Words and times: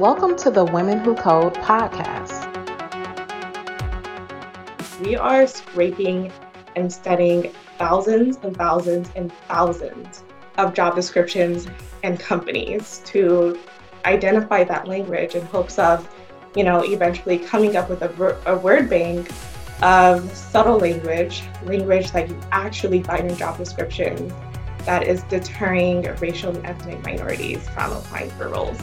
Welcome 0.00 0.34
to 0.36 0.50
the 0.50 0.64
Women 0.64 1.00
Who 1.00 1.14
Code 1.14 1.52
podcast. 1.56 2.48
We 5.04 5.14
are 5.14 5.46
scraping 5.46 6.32
and 6.74 6.90
studying 6.90 7.52
thousands 7.76 8.38
and 8.42 8.56
thousands 8.56 9.10
and 9.14 9.30
thousands 9.46 10.24
of 10.56 10.72
job 10.72 10.94
descriptions 10.94 11.68
and 12.02 12.18
companies 12.18 13.02
to 13.04 13.60
identify 14.06 14.64
that 14.64 14.88
language 14.88 15.34
in 15.34 15.44
hopes 15.44 15.78
of, 15.78 16.08
you 16.56 16.64
know, 16.64 16.82
eventually 16.82 17.38
coming 17.38 17.76
up 17.76 17.90
with 17.90 18.00
a, 18.00 18.38
a 18.46 18.56
word 18.56 18.88
bank 18.88 19.30
of 19.82 20.34
subtle 20.34 20.78
language, 20.78 21.42
language 21.64 22.10
that 22.12 22.26
you 22.30 22.40
actually 22.52 23.02
find 23.02 23.30
in 23.30 23.36
job 23.36 23.58
descriptions 23.58 24.32
that 24.86 25.06
is 25.06 25.24
deterring 25.24 26.04
racial 26.20 26.56
and 26.56 26.64
ethnic 26.64 27.04
minorities 27.04 27.68
from 27.68 27.92
applying 27.92 28.30
for 28.30 28.48
roles. 28.48 28.80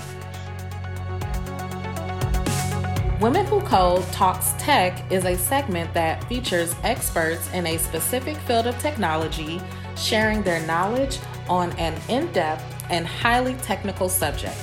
Women 3.20 3.48
Who 3.48 3.62
Code 3.62 4.04
Talks 4.12 4.54
Tech 4.60 5.12
is 5.12 5.26
a 5.26 5.36
segment 5.36 5.92
that 5.96 6.24
features 6.26 6.76
experts 6.84 7.52
in 7.52 7.66
a 7.66 7.78
specific 7.80 8.38
field 8.38 8.68
of 8.68 8.78
technology 8.78 9.60
sharing 9.96 10.44
their 10.44 10.64
knowledge 10.68 11.18
on 11.50 11.72
an 11.80 12.00
in 12.10 12.32
depth 12.32 12.64
and 12.92 13.08
highly 13.08 13.56
technical 13.56 14.08
subject. 14.08 14.56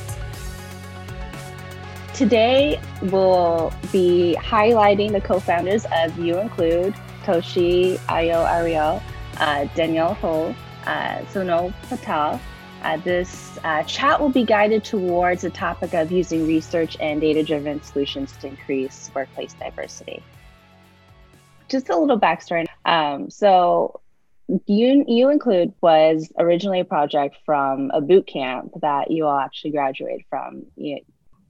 Today, 2.14 2.80
we'll 3.02 3.72
be 3.90 4.36
highlighting 4.38 5.10
the 5.10 5.20
co 5.20 5.40
founders 5.40 5.84
of 5.86 6.12
UInclude, 6.12 6.94
Toshi 7.24 7.98
Ayo 8.06 8.48
Ariel, 8.48 9.02
uh, 9.38 9.64
Danielle 9.74 10.14
Ho, 10.14 10.54
uh, 10.86 11.18
Sonal 11.32 11.74
Patel, 11.88 12.40
uh, 12.84 12.98
this 12.98 13.58
uh, 13.64 13.82
chat 13.84 14.20
will 14.20 14.28
be 14.28 14.44
guided 14.44 14.84
towards 14.84 15.42
the 15.42 15.50
topic 15.50 15.94
of 15.94 16.12
using 16.12 16.46
research 16.46 16.96
and 17.00 17.20
data 17.20 17.42
driven 17.42 17.82
solutions 17.82 18.32
to 18.40 18.46
increase 18.46 19.10
workplace 19.14 19.54
diversity. 19.54 20.22
Just 21.68 21.88
a 21.88 21.96
little 21.96 22.20
backstory. 22.20 22.66
Um, 22.84 23.30
so, 23.30 24.00
you, 24.66 25.04
UInclude 25.08 25.72
was 25.80 26.30
originally 26.38 26.80
a 26.80 26.84
project 26.84 27.36
from 27.46 27.90
a 27.94 28.02
boot 28.02 28.26
camp 28.26 28.72
that 28.82 29.10
you 29.10 29.24
all 29.24 29.38
actually 29.38 29.70
graduated 29.70 30.22
from 30.28 30.66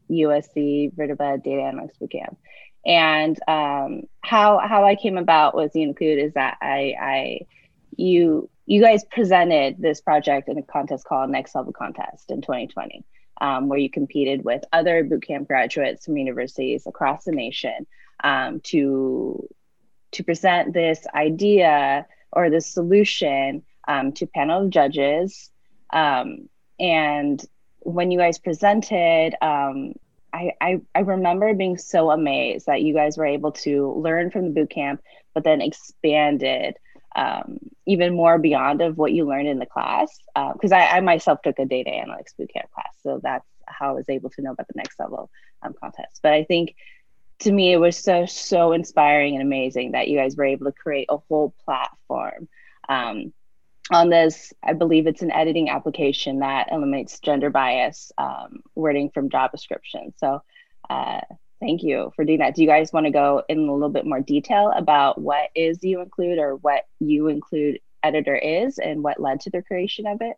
USC 0.09 0.95
Viterbi 0.95 1.43
Data 1.43 1.63
Analytics 1.63 1.99
Boot 1.99 2.13
Camp. 2.13 2.39
And 2.87 3.37
um, 3.49 4.03
how 4.21 4.59
how 4.59 4.85
I 4.85 4.95
came 4.95 5.19
about 5.19 5.57
with 5.57 5.73
UInclude 5.73 6.23
is 6.23 6.35
that 6.35 6.59
I, 6.61 6.95
I 7.01 7.41
you 7.97 8.51
you 8.67 8.81
guys 8.81 9.05
presented 9.05 9.77
this 9.79 10.01
project 10.01 10.49
in 10.49 10.59
a 10.59 10.63
contest 10.63 11.05
called 11.05 11.31
Next 11.31 11.55
Level 11.55 11.73
Contest 11.73 12.31
in 12.31 12.41
2020, 12.41 13.05
um, 13.41 13.69
where 13.69 13.79
you 13.79 13.91
competed 13.91 14.45
with 14.45 14.65
other 14.73 15.05
bootcamp 15.05 15.47
graduates 15.47 16.07
from 16.07 16.17
universities 16.17 16.87
across 16.87 17.25
the 17.25 17.33
nation 17.33 17.87
um, 18.23 18.61
to 18.61 19.49
to 20.13 20.23
present 20.23 20.73
this 20.73 21.07
idea 21.13 22.07
or 22.33 22.49
this 22.49 22.67
solution 22.69 23.65
um, 23.89 24.13
to 24.13 24.27
panel 24.27 24.65
of 24.65 24.71
judges. 24.71 25.51
Um, 25.93 26.49
and 26.79 27.45
when 27.81 28.13
you 28.13 28.19
guys 28.19 28.39
presented, 28.39 29.35
um, 29.43 29.95
I, 30.33 30.53
I, 30.61 30.81
I 30.95 31.01
remember 31.01 31.53
being 31.55 31.79
so 31.79 32.11
amazed 32.11 32.67
that 32.67 32.83
you 32.83 32.95
guys 32.95 33.19
were 33.19 33.27
able 33.27 33.53
to 33.53 33.93
learn 33.95 34.31
from 34.31 34.45
the 34.45 34.51
boot 34.51 34.71
camp, 34.71 35.03
but 35.35 35.45
then 35.45 35.61
expanded 35.61 36.77
um, 37.15 37.59
even 37.87 38.15
more 38.15 38.39
beyond 38.39 38.81
of 38.81 38.97
what 38.97 39.13
you 39.13 39.27
learned 39.27 39.49
in 39.49 39.59
the 39.59 39.67
class. 39.67 40.17
Because 40.35 40.73
uh, 40.73 40.77
I, 40.77 40.97
I, 40.97 41.01
myself 41.01 41.43
took 41.43 41.59
a 41.59 41.65
data 41.65 41.91
analytics 41.91 42.35
bootcamp 42.39 42.71
class, 42.75 42.95
so 43.03 43.21
that's 43.23 43.47
how 43.67 43.91
I 43.91 43.93
was 43.93 44.09
able 44.09 44.31
to 44.31 44.43
know 44.43 44.53
about 44.53 44.69
the 44.69 44.75
next 44.77 44.99
level 44.99 45.31
um, 45.63 45.75
contest. 45.81 46.21
But 46.23 46.33
I 46.33 46.45
think 46.45 46.75
to 47.41 47.53
me, 47.53 47.73
it 47.73 47.79
was 47.79 47.97
so 47.97 48.27
so 48.27 48.73
inspiring 48.73 49.35
and 49.35 49.43
amazing 49.43 49.93
that 49.93 50.09
you 50.09 50.19
guys 50.19 50.37
were 50.37 50.45
able 50.45 50.67
to 50.67 50.73
create 50.73 51.07
a 51.09 51.19
whole 51.19 51.55
platform. 51.65 52.49
Um, 52.89 53.33
on 53.91 54.09
this, 54.09 54.53
I 54.63 54.73
believe 54.73 55.07
it's 55.07 55.23
an 55.23 55.31
editing 55.31 55.69
application 55.69 56.39
that 56.39 56.69
eliminates 56.73 57.21
gender 57.21 57.51
bias 57.51 58.13
um, 58.17 58.63
wording 58.75 59.11
from 59.11 59.29
job 59.29 59.53
description. 59.53 60.15
So 60.17 60.43
uh, 60.89 61.21
Thank 61.61 61.83
you 61.83 62.13
for 62.15 62.25
doing 62.25 62.41
that. 62.41 62.55
Do 62.55 62.63
you 62.63 62.69
guys 62.69 62.93
want 62.93 63.07
to 63.07 63.13
go 63.13 63.43
in 63.49 63.59
a 63.59 63.73
little 63.73 63.89
bit 63.89 64.07
more 64.07 64.21
detail 64.21 64.73
about 64.77 65.21
what 65.21 65.51
is 65.55 65.79
UInclude 65.79 66.39
or 66.39 66.57
what 66.57 66.85
UInclude 67.03 67.81
editor 68.03 68.37
is 68.37 68.79
and 68.79 69.03
what 69.03 69.21
led 69.21 69.41
to 69.41 69.51
the 69.51 69.63
creation 69.63 70.07
of 70.07 70.21
it? 70.21 70.37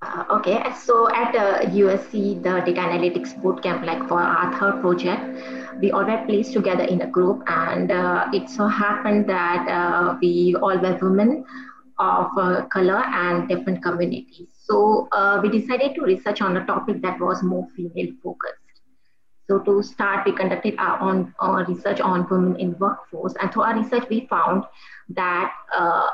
Uh, 0.00 0.24
okay, 0.30 0.62
so 0.78 1.12
at 1.12 1.34
uh, 1.34 1.60
USC, 1.70 2.40
the 2.40 2.60
data 2.64 2.80
analytics 2.80 3.34
bootcamp, 3.42 3.84
like 3.84 4.06
for 4.06 4.20
our 4.20 4.56
third 4.58 4.80
project, 4.80 5.80
we 5.80 5.90
all 5.90 6.04
were 6.04 6.22
placed 6.24 6.52
together 6.52 6.84
in 6.84 7.00
a 7.02 7.06
group, 7.06 7.42
and 7.48 7.90
uh, 7.90 8.28
it 8.32 8.48
so 8.48 8.68
happened 8.68 9.28
that 9.28 9.66
uh, 9.68 10.16
we 10.22 10.54
all 10.62 10.78
were 10.78 10.96
women 11.02 11.44
of 11.98 12.30
uh, 12.38 12.64
color 12.66 13.02
and 13.06 13.48
different 13.48 13.82
communities. 13.82 14.46
So 14.66 15.08
uh, 15.10 15.40
we 15.42 15.48
decided 15.48 15.96
to 15.96 16.02
research 16.02 16.42
on 16.42 16.56
a 16.56 16.64
topic 16.64 17.02
that 17.02 17.18
was 17.18 17.42
more 17.42 17.66
female 17.74 18.12
focused. 18.22 18.67
So 19.48 19.58
to 19.60 19.82
start, 19.82 20.26
we 20.26 20.32
conducted 20.32 20.74
our 20.78 21.00
own 21.00 21.34
uh, 21.40 21.64
research 21.66 22.00
on 22.00 22.26
women 22.30 22.56
in 22.56 22.78
workforce. 22.78 23.34
And 23.40 23.50
through 23.50 23.62
our 23.62 23.80
research, 23.80 24.04
we 24.10 24.26
found 24.28 24.64
that 25.08 25.54
uh, 25.74 26.10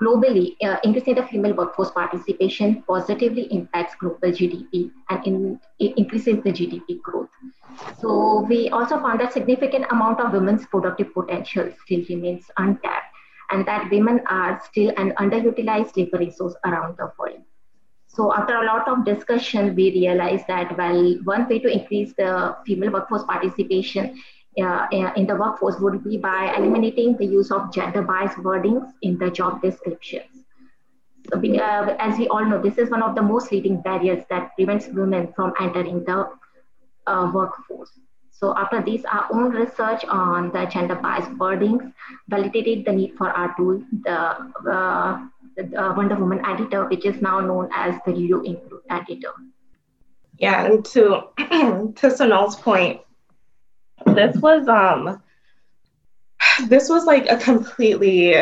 globally, 0.00 0.56
uh, 0.62 0.76
increasing 0.84 1.14
the 1.14 1.26
female 1.26 1.54
workforce 1.54 1.90
participation 1.90 2.82
positively 2.82 3.44
impacts 3.50 3.94
global 3.98 4.30
GDP 4.30 4.90
and 5.08 5.26
in, 5.26 5.60
increases 5.78 6.42
the 6.44 6.52
GDP 6.52 7.00
growth. 7.00 7.30
So 7.98 8.42
we 8.42 8.68
also 8.68 9.00
found 9.00 9.20
that 9.20 9.32
significant 9.32 9.86
amount 9.90 10.20
of 10.20 10.32
women's 10.32 10.66
productive 10.66 11.14
potential 11.14 11.72
still 11.84 12.04
remains 12.10 12.44
untapped 12.58 13.06
and 13.50 13.66
that 13.66 13.90
women 13.90 14.20
are 14.28 14.60
still 14.64 14.92
an 14.98 15.12
underutilized 15.12 15.96
labor 15.96 16.18
resource 16.18 16.54
around 16.66 16.98
the 16.98 17.10
world. 17.18 17.40
So 18.12 18.34
after 18.34 18.56
a 18.56 18.64
lot 18.64 18.88
of 18.88 19.04
discussion, 19.04 19.74
we 19.76 19.92
realized 19.92 20.46
that 20.48 20.76
well, 20.76 21.14
one 21.24 21.48
way 21.48 21.60
to 21.60 21.68
increase 21.68 22.12
the 22.14 22.56
female 22.66 22.90
workforce 22.90 23.22
participation 23.22 24.20
uh, 24.58 24.88
uh, 24.92 25.12
in 25.16 25.26
the 25.26 25.36
workforce 25.36 25.78
would 25.78 26.02
be 26.02 26.16
by 26.16 26.52
eliminating 26.56 27.16
the 27.16 27.24
use 27.24 27.52
of 27.52 27.72
gender 27.72 28.02
biased 28.02 28.36
wordings 28.38 28.92
in 29.02 29.16
the 29.18 29.30
job 29.30 29.62
descriptions. 29.62 30.44
So 31.32 31.38
uh, 31.38 31.96
as 32.00 32.18
we 32.18 32.26
all 32.28 32.44
know, 32.44 32.60
this 32.60 32.76
is 32.78 32.90
one 32.90 33.02
of 33.02 33.14
the 33.14 33.22
most 33.22 33.52
leading 33.52 33.80
barriers 33.80 34.24
that 34.28 34.56
prevents 34.56 34.88
women 34.88 35.32
from 35.36 35.52
entering 35.60 36.02
the 36.04 36.28
uh, 37.06 37.30
workforce. 37.32 37.92
So 38.32 38.56
after 38.56 38.82
this, 38.82 39.04
our 39.04 39.28
own 39.32 39.52
research 39.52 40.04
on 40.06 40.50
the 40.50 40.64
gender 40.64 40.96
biased 40.96 41.30
wordings 41.38 41.92
validated 42.28 42.86
the 42.86 42.92
need 42.92 43.14
for 43.16 43.30
our 43.30 43.54
tool, 43.56 43.82
the 44.02 45.30
uh, 45.76 45.94
Wonder 45.96 46.16
Woman 46.16 46.44
editor, 46.44 46.86
which 46.88 47.04
is 47.04 47.20
now 47.20 47.40
known 47.40 47.68
as 47.72 47.94
the 48.06 48.12
UInclude 48.12 48.82
editor. 48.90 49.32
Yeah, 50.38 50.64
and 50.64 50.84
to 50.86 51.24
to 51.96 52.10
Sonal's 52.10 52.56
point, 52.56 53.00
this 54.06 54.36
was 54.38 54.68
um 54.68 55.22
this 56.68 56.88
was 56.88 57.04
like 57.04 57.30
a 57.30 57.36
completely 57.36 58.34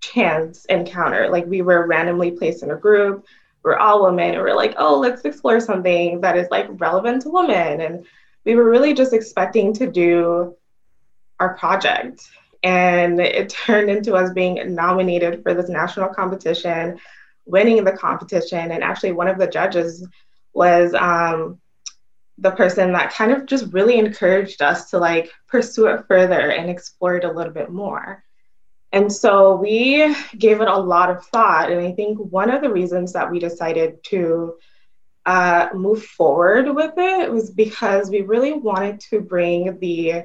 chance 0.00 0.64
encounter. 0.66 1.28
Like 1.30 1.46
we 1.46 1.62
were 1.62 1.86
randomly 1.86 2.32
placed 2.32 2.62
in 2.62 2.70
a 2.70 2.76
group. 2.76 3.26
We're 3.62 3.76
all 3.76 4.04
women, 4.04 4.34
and 4.34 4.42
we're 4.42 4.54
like, 4.54 4.74
oh, 4.78 4.98
let's 4.98 5.24
explore 5.24 5.60
something 5.60 6.20
that 6.20 6.36
is 6.36 6.48
like 6.50 6.66
relevant 6.70 7.22
to 7.22 7.30
women. 7.30 7.80
And 7.80 8.06
we 8.44 8.54
were 8.54 8.70
really 8.70 8.94
just 8.94 9.12
expecting 9.12 9.72
to 9.74 9.90
do 9.90 10.54
our 11.40 11.54
project 11.54 12.28
and 12.62 13.20
it 13.20 13.48
turned 13.48 13.90
into 13.90 14.14
us 14.14 14.32
being 14.32 14.74
nominated 14.74 15.42
for 15.42 15.54
this 15.54 15.68
national 15.68 16.08
competition, 16.08 16.98
winning 17.46 17.84
the 17.84 17.92
competition. 17.92 18.70
And 18.70 18.82
actually, 18.82 19.12
one 19.12 19.28
of 19.28 19.38
the 19.38 19.46
judges 19.46 20.06
was 20.52 20.92
um, 20.94 21.60
the 22.38 22.50
person 22.50 22.92
that 22.92 23.12
kind 23.12 23.32
of 23.32 23.46
just 23.46 23.72
really 23.72 23.98
encouraged 23.98 24.62
us 24.62 24.90
to 24.90 24.98
like 24.98 25.30
pursue 25.46 25.86
it 25.86 26.04
further 26.06 26.50
and 26.50 26.70
explore 26.70 27.16
it 27.16 27.24
a 27.24 27.32
little 27.32 27.52
bit 27.52 27.70
more. 27.70 28.24
And 28.92 29.12
so 29.12 29.56
we 29.56 30.14
gave 30.36 30.60
it 30.60 30.68
a 30.68 30.78
lot 30.78 31.10
of 31.10 31.24
thought. 31.26 31.70
And 31.70 31.80
I 31.80 31.92
think 31.92 32.18
one 32.18 32.50
of 32.50 32.62
the 32.62 32.72
reasons 32.72 33.12
that 33.12 33.30
we 33.30 33.38
decided 33.38 34.02
to 34.04 34.54
uh, 35.26 35.68
move 35.74 36.02
forward 36.04 36.74
with 36.74 36.94
it 36.96 37.30
was 37.30 37.50
because 37.50 38.08
we 38.08 38.22
really 38.22 38.54
wanted 38.54 38.98
to 39.10 39.20
bring 39.20 39.78
the 39.78 40.24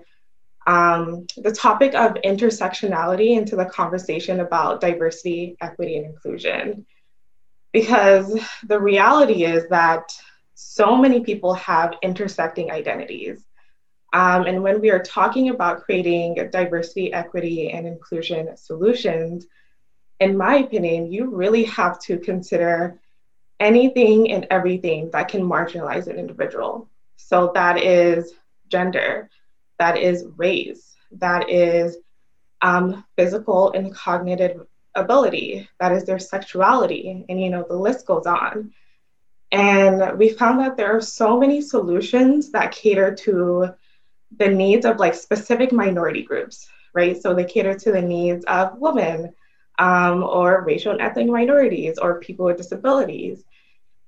um, 0.68 1.28
the 1.38 1.52
topic 1.52 1.94
of 1.94 2.14
intersectionality 2.24 3.38
into 3.38 3.56
the 3.56 3.66
conversation 3.66 4.40
about 4.40 4.82
diversity, 4.82 5.58
equity, 5.62 5.98
and 5.98 6.06
inclusion. 6.06 6.86
Because 7.72 8.40
the 8.68 8.80
reality 8.80 9.46
is 9.46 9.68
that 9.70 10.14
so 10.54 10.96
many 10.96 11.22
people 11.22 11.54
have 11.56 11.96
intersecting 12.02 12.72
identities. 12.72 13.44
Um, 14.14 14.46
and 14.46 14.62
when 14.62 14.80
we 14.80 14.92
are 14.92 15.02
talking 15.02 15.50
about 15.50 15.84
creating 15.84 16.36
diversity, 16.52 17.12
equity, 17.12 17.72
and 17.72 17.88
inclusion 17.88 18.56
solutions, 18.56 19.48
in 20.20 20.38
my 20.38 20.58
opinion, 20.58 21.12
you 21.12 21.36
really 21.36 21.64
have 21.64 22.00
to 22.02 22.18
consider 22.20 23.00
anything 23.60 24.32
and 24.32 24.46
everything 24.52 25.10
that 25.12 25.30
can 25.30 25.42
marginalize 25.42 26.08
an 26.08 26.18
individual. 26.18 26.90
So 27.18 27.52
that 27.56 27.82
is 27.82 28.34
gender, 28.68 29.30
that 29.80 29.98
is 29.98 30.26
race, 30.38 30.96
that 31.12 31.50
is 31.50 31.98
um, 32.62 33.04
physical 33.18 33.72
and 33.72 33.94
cognitive 33.94 34.66
ability, 34.96 35.68
that 35.80 35.92
is 35.92 36.06
their 36.06 36.20
sexuality, 36.20 37.26
and 37.28 37.42
you 37.42 37.50
know, 37.50 37.66
the 37.68 37.76
list 37.76 38.06
goes 38.06 38.26
on. 38.26 38.74
And 39.52 40.18
we 40.18 40.30
found 40.30 40.60
that 40.62 40.78
there 40.78 40.96
are 40.96 41.02
so 41.02 41.40
many 41.40 41.62
solutions 41.62 42.52
that 42.52 42.72
cater 42.72 43.14
to 43.16 43.70
the 44.38 44.48
needs 44.50 44.86
of 44.86 44.98
like 44.98 45.14
specific 45.14 45.72
minority 45.72 46.24
groups, 46.24 46.68
right? 46.94 47.22
So 47.22 47.34
they 47.34 47.46
cater 47.46 47.76
to 47.76 47.92
the 47.92 48.02
needs 48.02 48.44
of 48.46 48.80
women 48.80 49.34
um, 49.78 50.24
or 50.24 50.64
racial 50.64 50.92
and 50.92 51.02
ethnic 51.02 51.28
minorities 51.28 52.00
or 52.00 52.20
people 52.20 52.46
with 52.46 52.58
disabilities. 52.58 53.44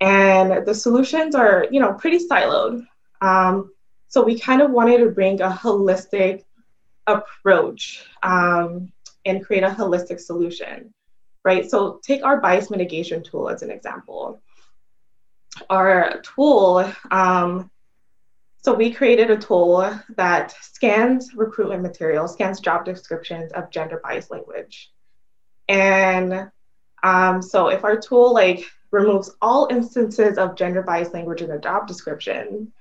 And 0.01 0.65
the 0.65 0.73
solutions 0.73 1.35
are, 1.35 1.67
you 1.69 1.79
know, 1.79 1.93
pretty 1.93 2.27
siloed. 2.27 2.85
Um, 3.21 3.71
so 4.15 4.23
we 4.23 4.39
kind 4.39 4.61
of 4.61 4.71
wanted 4.71 4.99
to 4.99 5.09
bring 5.09 5.41
a 5.41 5.49
holistic 5.49 6.45
approach 7.05 8.05
um, 8.23 8.89
and 9.25 9.45
create 9.45 9.63
a 9.63 9.67
holistic 9.67 10.21
solution, 10.21 10.93
right? 11.43 11.69
So 11.69 11.99
take 12.01 12.23
our 12.23 12.39
bias 12.39 12.69
mitigation 12.69 13.23
tool 13.23 13.49
as 13.49 13.61
an 13.61 13.69
example 13.69 14.41
our 15.69 16.21
tool, 16.21 16.89
um, 17.11 17.69
so 18.63 18.73
we 18.73 18.93
created 18.93 19.31
a 19.31 19.37
tool 19.37 19.99
that 20.15 20.55
scans 20.61 21.35
recruitment 21.35 21.81
materials, 21.81 22.31
scans 22.31 22.61
job 22.61 22.85
descriptions 22.85 23.51
of 23.51 23.69
gender 23.69 23.99
bias 24.01 24.31
language. 24.31 24.93
And 25.67 26.49
um, 27.03 27.41
so 27.41 27.67
if 27.67 27.83
our 27.83 27.99
tool 27.99 28.33
like 28.33 28.63
removes 28.91 29.35
all 29.41 29.67
instances 29.69 30.37
of 30.37 30.55
gender 30.55 30.83
bias 30.83 31.13
language 31.13 31.41
in 31.41 31.49
the 31.49 31.59
job 31.59 31.85
description, 31.85 32.71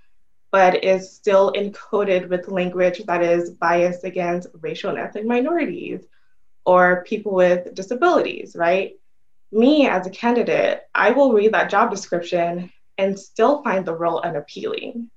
but 0.54 0.84
is 0.84 1.10
still 1.10 1.52
encoded 1.52 2.28
with 2.28 2.46
language 2.48 2.98
that 3.06 3.22
is 3.22 3.50
biased 3.50 4.04
against 4.04 4.46
racial 4.60 4.90
and 4.90 4.98
ethnic 4.98 5.26
minorities 5.26 6.06
or 6.64 7.04
people 7.04 7.32
with 7.32 7.74
disabilities, 7.74 8.54
right? 8.54 8.92
me 9.54 9.88
as 9.88 10.06
a 10.06 10.10
candidate, 10.10 10.82
I 10.94 11.12
will 11.12 11.32
read 11.32 11.54
that 11.54 11.70
job 11.70 11.90
description 11.90 12.70
and 12.98 13.18
still 13.18 13.62
find 13.62 13.86
the 13.86 13.94
role 13.94 14.20
unappealing 14.20 15.10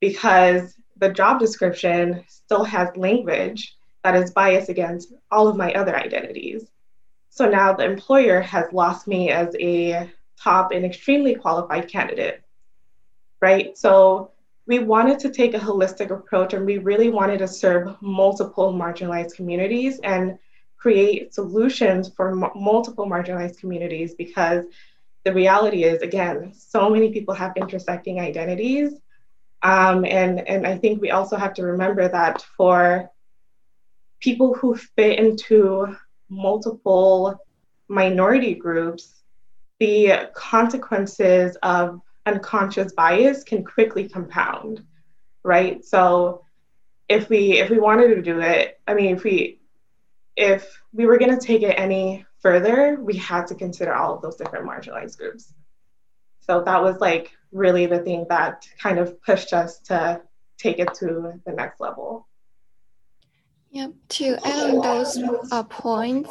because 0.00 0.74
the 0.96 1.10
job 1.10 1.38
description 1.38 2.24
still 2.26 2.64
has 2.64 2.96
language 2.96 3.76
that 4.02 4.16
is 4.16 4.32
biased 4.32 4.68
against 4.68 5.12
all 5.30 5.48
of 5.48 5.56
my 5.56 5.72
other 5.74 5.96
identities. 5.96 6.64
So 7.30 7.48
now 7.48 7.72
the 7.72 7.84
employer 7.84 8.40
has 8.40 8.72
lost 8.72 9.06
me 9.06 9.30
as 9.30 9.54
a 9.60 10.10
top 10.40 10.72
and 10.72 10.84
extremely 10.84 11.34
qualified 11.34 11.88
candidate, 11.88 12.42
right? 13.40 13.76
So 13.76 14.30
we 14.66 14.78
wanted 14.78 15.18
to 15.20 15.30
take 15.30 15.54
a 15.54 15.58
holistic 15.58 16.10
approach 16.10 16.54
and 16.54 16.64
we 16.64 16.78
really 16.78 17.10
wanted 17.10 17.38
to 17.38 17.48
serve 17.48 17.96
multiple 18.00 18.72
marginalized 18.72 19.34
communities 19.34 20.00
and 20.02 20.38
create 20.78 21.34
solutions 21.34 22.10
for 22.14 22.30
m- 22.30 22.50
multiple 22.54 23.06
marginalized 23.06 23.58
communities 23.58 24.14
because 24.14 24.64
the 25.24 25.32
reality 25.32 25.84
is, 25.84 26.02
again, 26.02 26.52
so 26.54 26.90
many 26.90 27.10
people 27.10 27.34
have 27.34 27.52
intersecting 27.56 28.20
identities. 28.20 28.92
Um, 29.62 30.04
and, 30.04 30.46
and 30.46 30.66
I 30.66 30.76
think 30.76 31.00
we 31.00 31.10
also 31.10 31.36
have 31.36 31.54
to 31.54 31.64
remember 31.64 32.06
that 32.08 32.42
for 32.56 33.10
people 34.20 34.54
who 34.54 34.76
fit 34.76 35.18
into 35.18 35.96
multiple 36.28 37.38
minority 37.88 38.54
groups, 38.54 39.22
the 39.80 40.30
consequences 40.34 41.56
of 41.62 42.00
unconscious 42.26 42.92
bias 42.92 43.44
can 43.44 43.64
quickly 43.64 44.08
compound, 44.08 44.84
right? 45.42 45.84
So 45.84 46.44
if 47.08 47.28
we 47.28 47.58
if 47.58 47.70
we 47.70 47.78
wanted 47.78 48.14
to 48.14 48.22
do 48.22 48.40
it, 48.40 48.80
I 48.86 48.94
mean, 48.94 49.16
if 49.16 49.24
we 49.24 49.60
if 50.36 50.80
we 50.92 51.06
were 51.06 51.18
going 51.18 51.38
to 51.38 51.46
take 51.46 51.62
it 51.62 51.78
any 51.78 52.24
further, 52.40 52.98
we 53.00 53.16
had 53.16 53.46
to 53.48 53.54
consider 53.54 53.94
all 53.94 54.14
of 54.14 54.22
those 54.22 54.36
different 54.36 54.66
marginalized 54.66 55.18
groups. 55.18 55.52
So 56.40 56.62
that 56.62 56.82
was 56.82 57.00
like 57.00 57.30
really 57.52 57.86
the 57.86 58.00
thing 58.00 58.26
that 58.28 58.66
kind 58.82 58.98
of 58.98 59.22
pushed 59.22 59.52
us 59.52 59.78
to 59.80 60.20
take 60.58 60.78
it 60.78 60.92
to 60.94 61.40
the 61.46 61.52
next 61.52 61.80
level. 61.80 62.26
Yep. 63.74 63.90
To 64.08 64.36
add 64.46 64.70
on 64.70 64.80
those 64.82 65.18
uh, 65.50 65.64
points, 65.64 66.30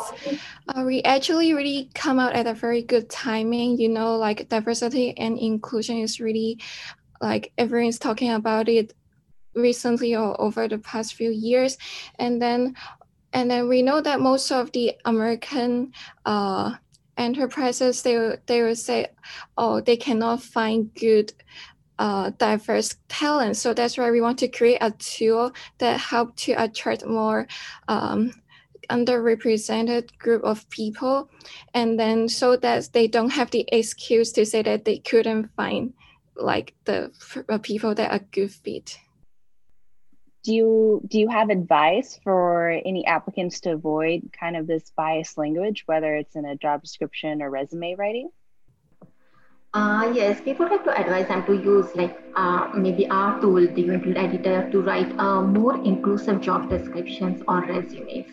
uh, 0.70 0.84
we 0.86 1.04
actually 1.04 1.54
really 1.54 1.90
come 1.94 2.18
out 2.18 2.32
at 2.32 2.48
a 2.48 2.54
very 2.54 2.82
good 2.82 3.10
timing. 3.10 3.78
You 3.78 3.90
know, 3.90 4.16
like 4.16 4.48
diversity 4.48 5.14
and 5.18 5.38
inclusion 5.38 5.98
is 5.98 6.22
really 6.22 6.62
like 7.20 7.52
everyone's 7.58 8.00
talking 8.00 8.32
about 8.32 8.70
it 8.70 8.94
recently 9.56 10.16
or 10.16 10.40
over 10.40 10.70
the 10.70 10.78
past 10.78 11.16
few 11.16 11.32
years. 11.32 11.78
And 12.18 12.42
then 12.42 12.76
and 13.34 13.52
then 13.52 13.68
we 13.68 13.82
know 13.82 14.00
that 14.00 14.22
most 14.22 14.50
of 14.50 14.72
the 14.72 14.94
American 15.04 15.92
uh, 16.26 16.76
enterprises 17.18 18.04
they 18.04 18.38
they 18.46 18.64
will 18.64 18.78
say, 18.78 19.08
oh, 19.58 19.82
they 19.82 19.98
cannot 19.98 20.42
find 20.42 20.94
good 20.96 21.34
uh, 22.00 22.32
diverse 22.38 22.96
talent. 23.08 23.58
So 23.58 23.74
that's 23.74 23.98
why 23.98 24.12
we 24.12 24.22
want 24.22 24.40
to 24.40 24.48
create 24.48 24.80
a 24.82 24.92
tool 24.92 25.54
that 25.78 26.00
help 26.00 26.36
to 26.38 26.54
attract 26.54 27.06
more 27.06 27.48
um, 27.88 28.34
underrepresented 28.90 30.18
group 30.18 30.44
of 30.44 30.70
people, 30.70 31.30
and 31.74 32.00
then 32.00 32.28
so 32.28 32.56
that 32.58 32.90
they 32.94 33.08
don't 33.08 33.32
have 33.32 33.52
the 33.52 33.66
excuse 33.72 34.32
to 34.34 34.46
say 34.46 34.62
that 34.64 34.86
they 34.86 34.98
couldn't 34.98 35.50
find 35.56 35.94
like 36.36 36.74
the 36.86 37.12
uh, 37.50 37.58
people 37.60 37.94
that 37.96 38.12
are 38.12 38.26
good 38.32 38.52
fit. 38.52 38.98
Do 40.44 40.54
you 40.54 41.02
do 41.08 41.20
you 41.20 41.30
have 41.30 41.50
advice 41.50 42.20
for 42.22 42.70
any 42.70 43.06
applicants 43.06 43.62
to 43.62 43.74
avoid 43.74 44.32
kind 44.38 44.58
of 44.58 44.68
this 44.68 44.92
biased 44.96 45.38
language 45.38 45.84
whether 45.86 46.16
it's 46.16 46.36
in 46.36 46.44
a 46.44 46.58
job 46.58 46.82
description 46.82 47.42
or 47.42 47.50
resume 47.50 47.96
writing 47.96 48.30
uh, 49.74 50.12
yes, 50.14 50.40
people 50.42 50.68
have 50.68 50.84
to 50.84 50.96
advise 51.00 51.28
them 51.28 51.46
to 51.46 51.54
use 51.54 51.88
like 51.96 52.18
uh, 52.36 52.70
maybe 52.76 53.08
our 53.08 53.40
tool, 53.42 53.62
the 53.62 53.84
UInclude 53.84 54.18
editor, 54.18 54.70
to 54.72 54.82
write 54.82 55.12
uh, 55.20 55.42
more 55.42 55.76
inclusive 55.84 56.42
job 56.42 56.70
descriptions 56.70 57.42
or 57.48 57.62
resumes. 57.62 58.28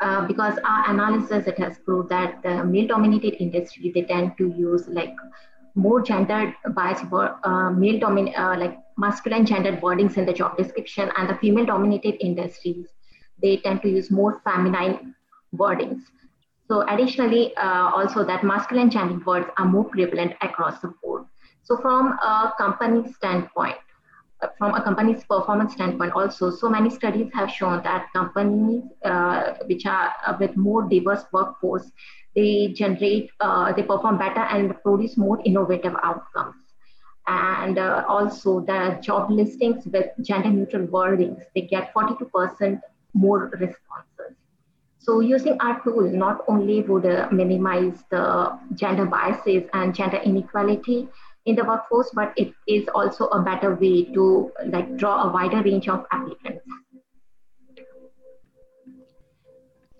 Uh, 0.00 0.26
because 0.26 0.58
our 0.64 0.90
analysis 0.90 1.46
it 1.46 1.56
has 1.56 1.78
proved 1.78 2.08
that 2.08 2.42
the 2.42 2.64
male-dominated 2.64 3.40
industry 3.40 3.92
they 3.94 4.02
tend 4.02 4.36
to 4.36 4.48
use 4.48 4.88
like 4.88 5.14
more 5.76 6.02
gendered 6.02 6.52
bias 6.74 7.00
for 7.02 7.38
uh, 7.44 7.70
male 7.70 7.98
dominant 8.00 8.36
uh, 8.36 8.56
like 8.58 8.76
masculine 8.98 9.46
gendered 9.46 9.80
wordings 9.80 10.16
in 10.16 10.26
the 10.26 10.32
job 10.32 10.56
description 10.56 11.10
and 11.16 11.28
the 11.28 11.36
female 11.36 11.64
dominated 11.64 12.16
industries, 12.20 12.88
they 13.40 13.56
tend 13.58 13.82
to 13.82 13.88
use 13.88 14.10
more 14.10 14.40
feminine 14.44 15.14
wordings. 15.56 16.02
So 16.68 16.86
additionally, 16.88 17.54
uh, 17.56 17.90
also 17.94 18.24
that 18.24 18.42
masculine 18.42 18.90
gendered 18.90 19.24
words 19.26 19.48
are 19.58 19.66
more 19.66 19.84
prevalent 19.84 20.32
across 20.40 20.80
the 20.80 20.94
board. 21.02 21.24
So 21.62 21.76
from 21.76 22.12
a 22.12 22.54
company 22.56 23.12
standpoint, 23.12 23.76
uh, 24.42 24.48
from 24.58 24.74
a 24.74 24.82
company's 24.82 25.24
performance 25.24 25.74
standpoint 25.74 26.12
also, 26.12 26.50
so 26.50 26.70
many 26.70 26.90
studies 26.90 27.30
have 27.34 27.50
shown 27.50 27.82
that 27.82 28.06
companies 28.14 28.82
uh, 29.04 29.54
which 29.66 29.84
are 29.86 30.12
uh, 30.26 30.36
with 30.40 30.56
more 30.56 30.88
diverse 30.88 31.24
workforce, 31.32 31.90
they 32.34 32.68
generate, 32.74 33.30
uh, 33.40 33.72
they 33.72 33.82
perform 33.82 34.18
better 34.18 34.40
and 34.40 34.74
produce 34.82 35.16
more 35.16 35.40
innovative 35.44 35.94
outcomes 36.02 36.56
and 37.26 37.78
uh, 37.78 38.04
also 38.06 38.60
the 38.60 38.98
job 39.02 39.30
listings 39.30 39.86
with 39.86 40.06
gender 40.20 40.50
neutral 40.50 40.86
wordings 40.88 41.42
they 41.54 41.62
get 41.62 41.92
42% 41.94 42.80
more 43.14 43.50
responses 43.58 44.36
so 45.04 45.20
using 45.20 45.56
our 45.60 45.80
tool 45.82 46.10
not 46.10 46.44
only 46.48 46.80
would 46.82 47.04
uh, 47.06 47.28
minimize 47.30 48.04
the 48.10 48.58
gender 48.74 49.04
biases 49.04 49.64
and 49.74 49.94
gender 49.94 50.16
inequality 50.16 51.08
in 51.44 51.54
the 51.54 51.64
workforce 51.64 52.10
but 52.14 52.32
it 52.36 52.54
is 52.66 52.88
also 52.94 53.26
a 53.26 53.42
better 53.42 53.74
way 53.74 54.04
to 54.14 54.50
like 54.66 54.96
draw 54.96 55.24
a 55.24 55.32
wider 55.32 55.62
range 55.62 55.88
of 55.88 56.06
applicants 56.10 56.64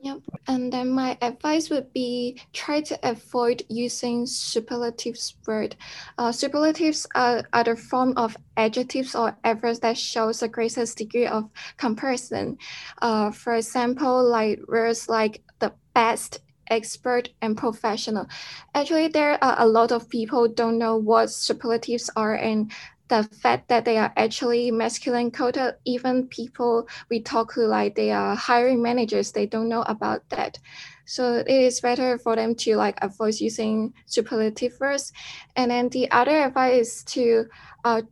Yep. 0.04 0.20
And 0.48 0.70
then 0.70 0.90
my 0.90 1.16
advice 1.22 1.70
would 1.70 1.90
be 1.94 2.38
try 2.52 2.82
to 2.82 2.98
avoid 3.02 3.62
using 3.70 4.26
superlatives 4.26 5.34
word. 5.46 5.76
Uh, 6.18 6.30
superlatives 6.30 7.06
are, 7.14 7.44
are 7.54 7.64
the 7.64 7.74
form 7.74 8.12
of 8.18 8.36
adjectives 8.58 9.14
or 9.14 9.38
adverbs 9.44 9.80
that 9.80 9.96
shows 9.96 10.40
the 10.40 10.48
greatest 10.48 10.98
degree 10.98 11.26
of 11.26 11.48
comparison. 11.78 12.58
Uh, 13.00 13.30
for 13.30 13.54
example, 13.54 14.22
like 14.28 14.60
words 14.68 15.08
like 15.08 15.42
the 15.60 15.72
best, 15.94 16.40
expert, 16.68 17.30
and 17.40 17.56
professional. 17.56 18.26
Actually, 18.74 19.08
there 19.08 19.42
are 19.42 19.56
a 19.58 19.66
lot 19.66 19.90
of 19.90 20.10
people 20.10 20.48
don't 20.48 20.78
know 20.78 20.96
what 20.98 21.30
superlatives 21.30 22.10
are 22.14 22.34
and 22.34 22.70
the 23.08 23.22
fact 23.24 23.68
that 23.68 23.84
they 23.84 23.98
are 23.98 24.12
actually 24.16 24.70
masculine 24.70 25.30
coded, 25.30 25.74
even 25.84 26.26
people 26.28 26.88
we 27.10 27.20
talk 27.20 27.54
to 27.54 27.60
like 27.60 27.94
they 27.94 28.10
are 28.10 28.34
hiring 28.34 28.82
managers, 28.82 29.32
they 29.32 29.46
don't 29.46 29.68
know 29.68 29.82
about 29.82 30.28
that. 30.30 30.58
So 31.06 31.34
it 31.34 31.48
is 31.48 31.80
better 31.80 32.18
for 32.18 32.34
them 32.36 32.54
to 32.56 32.76
like 32.76 32.98
avoid 33.02 33.40
using 33.40 33.92
superlative 34.06 34.76
first. 34.76 35.12
And 35.56 35.70
then 35.70 35.88
the 35.90 36.10
other 36.10 36.44
advice 36.44 36.86
is 36.86 37.04
to 37.04 37.44
uh, 37.84 38.02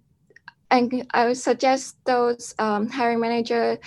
and 0.71 1.07
I 1.11 1.27
would 1.27 1.37
suggest 1.37 1.97
those 2.07 2.55
um, 2.59 2.89
hiring 2.89 3.21
manager 3.21 3.79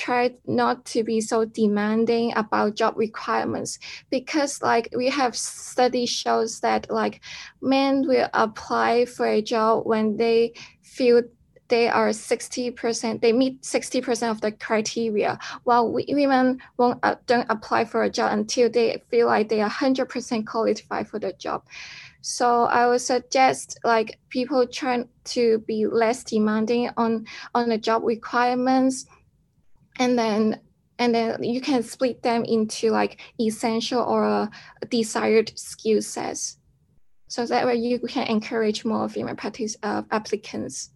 try 0.00 0.32
not 0.46 0.82
to 0.86 1.04
be 1.04 1.20
so 1.20 1.44
demanding 1.44 2.32
about 2.34 2.74
job 2.74 2.94
requirements 2.96 3.78
because 4.08 4.62
like 4.62 4.88
we 4.96 5.10
have 5.10 5.36
study 5.36 6.06
shows 6.06 6.60
that 6.60 6.90
like 6.90 7.20
men 7.60 8.08
will 8.08 8.28
apply 8.32 9.04
for 9.04 9.26
a 9.26 9.42
job 9.42 9.84
when 9.84 10.16
they 10.16 10.54
feel 10.80 11.20
they 11.68 11.86
are 11.86 12.08
60% 12.08 13.20
they 13.20 13.32
meet 13.32 13.60
60% 13.60 14.30
of 14.30 14.40
the 14.40 14.52
criteria 14.52 15.38
while 15.64 15.92
we, 15.92 16.06
women 16.08 16.58
won't 16.78 16.98
uh, 17.02 17.16
don't 17.26 17.46
apply 17.50 17.84
for 17.84 18.02
a 18.02 18.10
job 18.10 18.32
until 18.32 18.70
they 18.70 19.02
feel 19.10 19.26
like 19.26 19.50
they 19.50 19.60
are 19.60 19.70
100% 19.70 20.46
qualified 20.46 21.08
for 21.08 21.18
the 21.18 21.32
job. 21.34 21.62
So 22.22 22.64
I 22.64 22.86
would 22.86 23.00
suggest 23.00 23.78
like 23.84 24.18
people 24.28 24.66
trying 24.66 25.08
to 25.36 25.58
be 25.60 25.86
less 25.86 26.24
demanding 26.24 26.90
on 26.96 27.26
on 27.54 27.68
the 27.68 27.78
job 27.78 28.02
requirements, 28.04 29.06
and 30.00 30.18
then 30.18 30.58
and 30.98 31.14
then 31.14 31.42
you 31.42 31.60
can 31.60 31.82
split 31.82 32.22
them 32.22 32.44
into 32.44 32.90
like 32.90 33.20
essential 33.40 34.02
or 34.02 34.50
desired 34.90 35.56
skill 35.56 36.02
sets. 36.02 36.58
So 37.28 37.46
that 37.46 37.64
way 37.64 37.76
you 37.76 38.00
can 38.00 38.26
encourage 38.26 38.84
more 38.84 39.08
female 39.08 39.36
practice 39.36 39.76
uh, 39.82 40.02
applicants. 40.10 40.90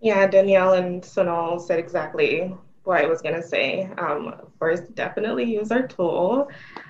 Yeah, 0.00 0.26
Danielle 0.26 0.74
and 0.74 1.02
Sonal 1.02 1.60
said 1.60 1.78
exactly 1.78 2.54
what 2.84 3.02
I 3.02 3.06
was 3.06 3.22
gonna 3.22 3.42
say. 3.42 3.88
Um, 3.98 4.34
first, 4.58 4.94
definitely 4.94 5.44
use 5.44 5.70
our 5.70 5.86
tool. 5.86 6.48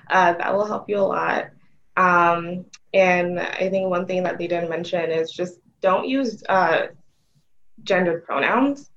Uh, 0.09 0.33
that 0.33 0.53
will 0.53 0.65
help 0.65 0.89
you 0.89 0.97
a 0.97 1.01
lot. 1.01 1.49
Um, 1.95 2.65
and 2.93 3.39
I 3.39 3.69
think 3.69 3.89
one 3.89 4.05
thing 4.05 4.23
that 4.23 4.37
they 4.37 4.47
didn't 4.47 4.69
mention 4.69 5.11
is 5.11 5.31
just 5.31 5.59
don't 5.81 6.07
use 6.07 6.43
uh, 6.49 6.87
gendered 7.83 8.25
pronouns, 8.25 8.89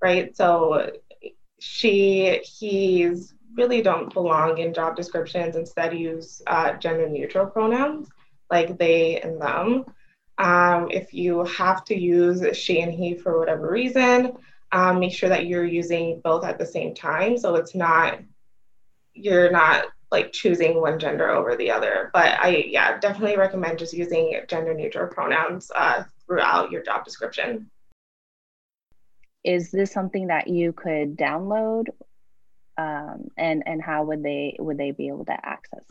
right? 0.00 0.34
So 0.36 0.92
she, 1.60 2.40
he's 2.42 3.34
really 3.54 3.82
don't 3.82 4.12
belong 4.12 4.58
in 4.58 4.72
job 4.72 4.96
descriptions. 4.96 5.56
Instead, 5.56 5.96
use 5.98 6.42
uh, 6.46 6.72
gender 6.74 7.08
neutral 7.08 7.46
pronouns 7.46 8.08
like 8.50 8.78
they 8.78 9.20
and 9.20 9.40
them. 9.40 9.84
Um, 10.38 10.88
if 10.90 11.12
you 11.12 11.44
have 11.44 11.84
to 11.84 11.98
use 11.98 12.56
she 12.56 12.80
and 12.80 12.92
he 12.92 13.14
for 13.14 13.38
whatever 13.38 13.70
reason, 13.70 14.32
um, 14.72 15.00
make 15.00 15.12
sure 15.12 15.28
that 15.28 15.46
you're 15.46 15.64
using 15.64 16.20
both 16.24 16.44
at 16.44 16.58
the 16.58 16.66
same 16.66 16.94
time. 16.94 17.36
So 17.36 17.56
it's 17.56 17.74
not, 17.74 18.20
you're 19.12 19.50
not 19.50 19.86
like 20.10 20.32
choosing 20.32 20.80
one 20.80 20.98
gender 20.98 21.28
over 21.28 21.56
the 21.56 21.70
other. 21.70 22.10
But 22.12 22.38
I, 22.40 22.64
yeah, 22.68 22.98
definitely 22.98 23.36
recommend 23.36 23.78
just 23.78 23.92
using 23.92 24.40
gender 24.48 24.74
neutral 24.74 25.08
pronouns 25.08 25.70
uh, 25.74 26.04
throughout 26.26 26.70
your 26.70 26.82
job 26.82 27.04
description. 27.04 27.70
Is 29.44 29.70
this 29.70 29.92
something 29.92 30.28
that 30.28 30.48
you 30.48 30.72
could 30.72 31.16
download, 31.16 31.86
um, 32.76 33.28
and 33.36 33.62
and 33.66 33.82
how 33.82 34.04
would 34.04 34.22
they 34.22 34.56
would 34.58 34.78
they 34.78 34.90
be 34.90 35.08
able 35.08 35.24
to 35.26 35.46
access? 35.46 35.84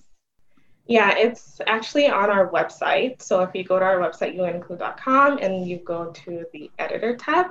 Yeah, 0.86 1.16
it's 1.16 1.62
actually 1.68 2.08
on 2.08 2.32
our 2.32 2.50
website. 2.50 3.22
So 3.22 3.42
if 3.44 3.54
you 3.54 3.64
go 3.64 3.78
to 3.78 3.86
our 3.86 3.98
website, 3.98 4.36
youinclude.com, 4.36 5.38
and 5.38 5.68
you 5.68 5.78
go 5.78 6.12
to 6.12 6.46
the 6.52 6.72
editor 6.80 7.16
tab, 7.16 7.46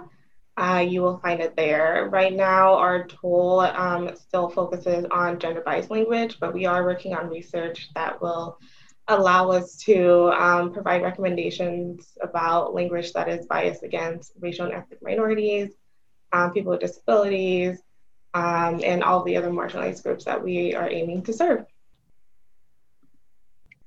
uh, 0.57 0.81
you 0.81 1.02
will 1.02 1.19
find 1.19 1.40
it 1.40 1.55
there. 1.55 2.09
Right 2.11 2.35
now, 2.35 2.75
our 2.75 3.05
tool 3.07 3.61
um, 3.61 4.11
still 4.17 4.49
focuses 4.49 5.07
on 5.12 5.38
gender 5.38 5.62
biased 5.64 5.88
language, 5.88 6.38
but 6.40 6.52
we 6.52 6.67
are 6.67 6.83
working 6.83 7.14
on 7.14 7.28
research 7.28 7.90
that 7.95 8.21
will 8.21 8.59
allow 9.07 9.52
us 9.52 9.76
to 9.85 10.33
um, 10.33 10.73
provide 10.73 11.02
recommendations 11.02 12.19
about 12.21 12.75
language 12.75 13.12
that 13.12 13.28
is 13.28 13.47
biased 13.47 13.85
against 13.85 14.33
racial 14.40 14.67
and 14.67 14.75
ethnic 14.75 15.00
minorities, 15.00 15.71
um, 16.32 16.52
people 16.52 16.73
with 16.73 16.80
disabilities, 16.80 17.78
um, 18.35 18.80
and 18.85 19.02
all 19.02 19.23
the 19.23 19.37
other 19.37 19.50
marginalized 19.50 20.02
groups 20.02 20.25
that 20.25 20.42
we 20.42 20.75
are 20.75 20.88
aiming 20.88 21.23
to 21.23 21.32
serve. 21.32 21.64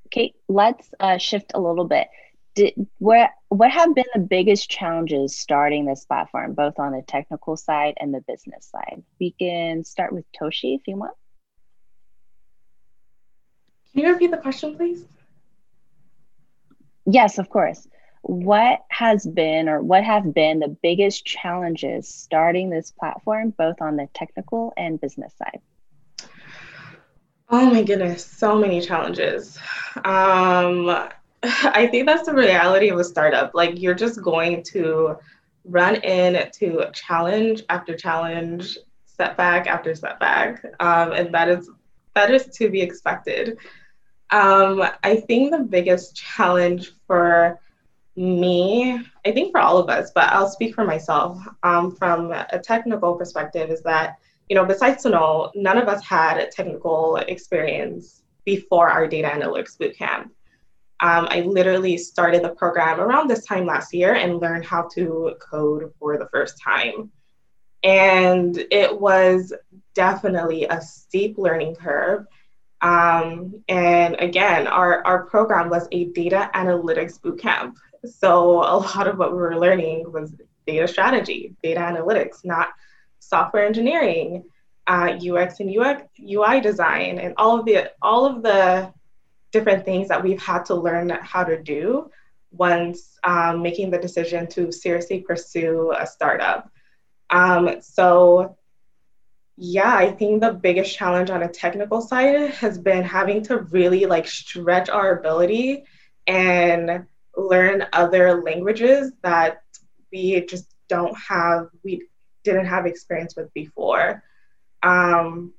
Okay, 0.08 0.34
let's 0.48 0.90
uh, 1.00 1.18
shift 1.18 1.52
a 1.54 1.60
little 1.60 1.86
bit. 1.86 2.08
Did 2.54 2.74
what 2.98 3.30
what 3.48 3.72
have 3.72 3.96
been 3.96 4.06
the 4.14 4.20
biggest 4.20 4.70
challenges 4.70 5.40
starting 5.40 5.86
this 5.86 6.04
platform 6.04 6.54
both 6.54 6.80
on 6.80 6.92
the 6.92 7.02
technical 7.02 7.56
side 7.56 7.94
and 7.98 8.14
the 8.14 8.20
business 8.20 8.66
side? 8.66 9.04
We 9.22 9.32
can 9.32 9.86
start 9.86 10.12
with 10.12 10.26
Toshe 10.34 10.76
if 10.76 10.82
you 10.86 10.98
want. 10.98 11.14
Can 13.94 14.04
you 14.04 14.12
repeat 14.12 14.32
the 14.32 14.38
question 14.38 14.76
please? 14.76 15.06
Yes 17.06 17.38
of 17.38 17.50
course 17.50 17.88
what 18.22 18.84
has 18.90 19.26
been 19.26 19.68
or 19.68 19.82
what 19.82 20.04
have 20.04 20.34
been 20.34 20.60
the 20.60 20.68
biggest 20.68 21.26
challenges 21.26 22.08
starting 22.08 22.70
this 22.70 22.92
platform 22.92 23.50
both 23.58 23.82
on 23.82 23.96
the 23.96 24.08
technical 24.14 24.74
and 24.78 25.02
business 25.02 25.34
side 25.38 25.60
oh 27.50 27.70
my 27.70 27.82
goodness 27.82 28.24
so 28.26 28.58
many 28.58 28.80
challenges 28.80 29.58
um 30.06 31.10
I 31.44 31.88
think 31.88 32.06
that's 32.06 32.28
the 32.28 32.34
reality 32.34 32.90
of 32.90 33.00
a 33.00 33.04
startup. 33.04 33.52
Like 33.54 33.82
you're 33.82 33.96
just 33.96 34.22
going 34.22 34.64
to 34.72 35.18
run 35.66 35.96
into 35.96 36.86
challenge 36.94 37.64
after 37.70 37.96
challenge, 37.96 38.78
setback 39.06 39.68
after 39.68 39.94
setback, 39.96 40.64
um, 40.80 41.12
and 41.14 41.34
that 41.34 41.50
is 41.50 41.70
that 42.14 42.32
is 42.32 42.48
to 42.58 42.70
be 42.70 42.82
expected. 42.82 43.58
Um, 44.30 44.84
I 45.04 45.16
think 45.16 45.52
the 45.52 45.60
biggest 45.60 46.16
challenge 46.16 46.92
for 47.08 47.60
me, 48.16 49.00
I 49.26 49.32
think 49.32 49.52
for 49.52 49.60
all 49.60 49.78
of 49.78 49.90
us, 49.90 50.12
but 50.14 50.32
I'll 50.32 50.50
speak 50.50 50.76
for 50.76 50.84
myself 50.84 51.40
um, 51.64 51.96
from 51.96 52.32
a 52.32 52.60
technical 52.60 53.16
perspective, 53.16 53.70
is 53.70 53.82
that 53.84 54.18
you 54.50 54.56
know 54.56 54.66
besides 54.66 55.04
Sonal, 55.04 55.52
none 55.56 55.78
of 55.78 55.88
us 55.88 56.04
had 56.04 56.38
a 56.38 56.48
technical 56.48 57.18
experience 57.18 58.24
before 58.46 58.90
our 58.90 59.08
data 59.08 59.30
analytics 59.30 59.78
bootcamp. 59.78 60.30
Um, 61.02 61.28
I 61.32 61.42
literally 61.42 61.98
started 61.98 62.44
the 62.44 62.50
program 62.50 63.00
around 63.00 63.28
this 63.28 63.46
time 63.46 63.66
last 63.66 63.92
year 63.94 64.14
and 64.14 64.40
learned 64.40 64.66
how 64.66 64.88
to 64.94 65.36
code 65.40 65.92
for 65.98 66.18
the 66.18 66.28
first 66.32 66.62
time. 66.62 67.12
And 67.84 68.56
it 68.70 69.00
was 69.02 69.52
definitely 69.96 70.66
a 70.66 70.80
steep 70.80 71.40
learning 71.40 71.76
curve. 71.76 72.28
Um, 72.82 73.64
and 73.68 74.16
again, 74.20 74.68
our, 74.68 75.04
our 75.06 75.26
program 75.26 75.70
was 75.70 75.88
a 75.92 76.06
data 76.06 76.52
analytics 76.54 77.20
bootcamp. 77.20 77.74
So 78.06 78.62
a 78.64 78.78
lot 78.78 79.08
of 79.08 79.18
what 79.18 79.32
we 79.32 79.38
were 79.38 79.58
learning 79.58 80.12
was 80.12 80.34
data 80.66 80.88
strategy, 80.88 81.56
data 81.64 81.80
analytics, 81.80 82.44
not 82.44 82.70
software 83.20 83.66
engineering, 83.66 84.44
uh, 84.88 85.18
UX 85.22 85.60
and 85.60 85.76
UX, 85.76 86.04
UI 86.20 86.60
design, 86.60 87.20
and 87.20 87.34
all 87.38 87.60
of 87.60 87.66
the 87.66 87.92
all 88.02 88.26
of 88.26 88.42
the 88.44 88.92
different 89.52 89.86
things 89.86 90.08
that 90.08 90.24
we've 90.24 90.42
had 90.42 90.66
to 90.66 90.76
learn 90.76 91.10
how 91.10 91.44
to 91.44 91.62
do 91.62 92.10
once 92.52 93.20
um, 93.24 93.62
making 93.62 93.92
the 93.92 93.98
decision 93.98 94.48
to 94.48 94.72
seriously 94.72 95.20
pursue 95.20 95.94
a 95.98 96.06
startup. 96.06 96.70
Um, 97.30 97.82
so, 97.82 98.58
yeah, 99.58 99.94
I 99.94 100.12
think 100.12 100.42
the 100.42 100.54
biggest 100.54 100.96
challenge 100.96 101.30
on 101.30 101.44
a 101.44 101.48
technical 101.48 102.02
side 102.02 102.52
has 102.52 102.78
been 102.78 103.04
having 103.04 103.44
to 103.44 103.60
really 103.60 104.06
like 104.06 104.28
stretch 104.28 104.90
our 104.90 105.18
ability 105.20 105.86
and 106.28 107.06
learn 107.36 107.86
other 107.94 108.42
languages 108.42 109.12
that 109.24 109.64
we 110.12 110.46
just 110.46 110.68
don't 110.88 111.16
have, 111.18 111.68
we 111.84 112.08
didn't 112.44 112.66
have 112.66 112.86
experience 112.86 113.36
with 113.36 113.54
before. 113.54 114.24
Um, 114.84 115.54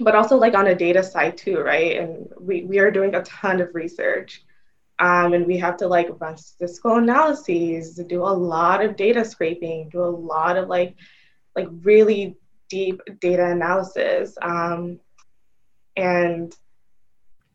but 0.00 0.14
also 0.14 0.36
like 0.36 0.54
on 0.54 0.66
a 0.66 0.74
data 0.74 1.02
side 1.02 1.36
too, 1.38 1.60
right? 1.60 1.98
And 1.98 2.28
we, 2.38 2.64
we 2.64 2.78
are 2.78 2.90
doing 2.90 3.14
a 3.14 3.22
ton 3.22 3.60
of 3.60 3.74
research. 3.74 4.42
Um, 4.98 5.34
and 5.34 5.46
we 5.46 5.58
have 5.58 5.76
to 5.78 5.88
like 5.88 6.08
run 6.20 6.36
statistical 6.36 6.96
analyses, 6.96 7.94
do 7.94 8.22
a 8.22 8.32
lot 8.32 8.84
of 8.84 8.96
data 8.96 9.24
scraping, 9.24 9.90
do 9.90 10.02
a 10.02 10.06
lot 10.06 10.56
of 10.56 10.68
like 10.68 10.96
like 11.54 11.68
really 11.82 12.36
deep 12.68 13.00
data 13.20 13.46
analysis. 13.50 14.36
Um, 14.40 15.00
and 15.96 16.54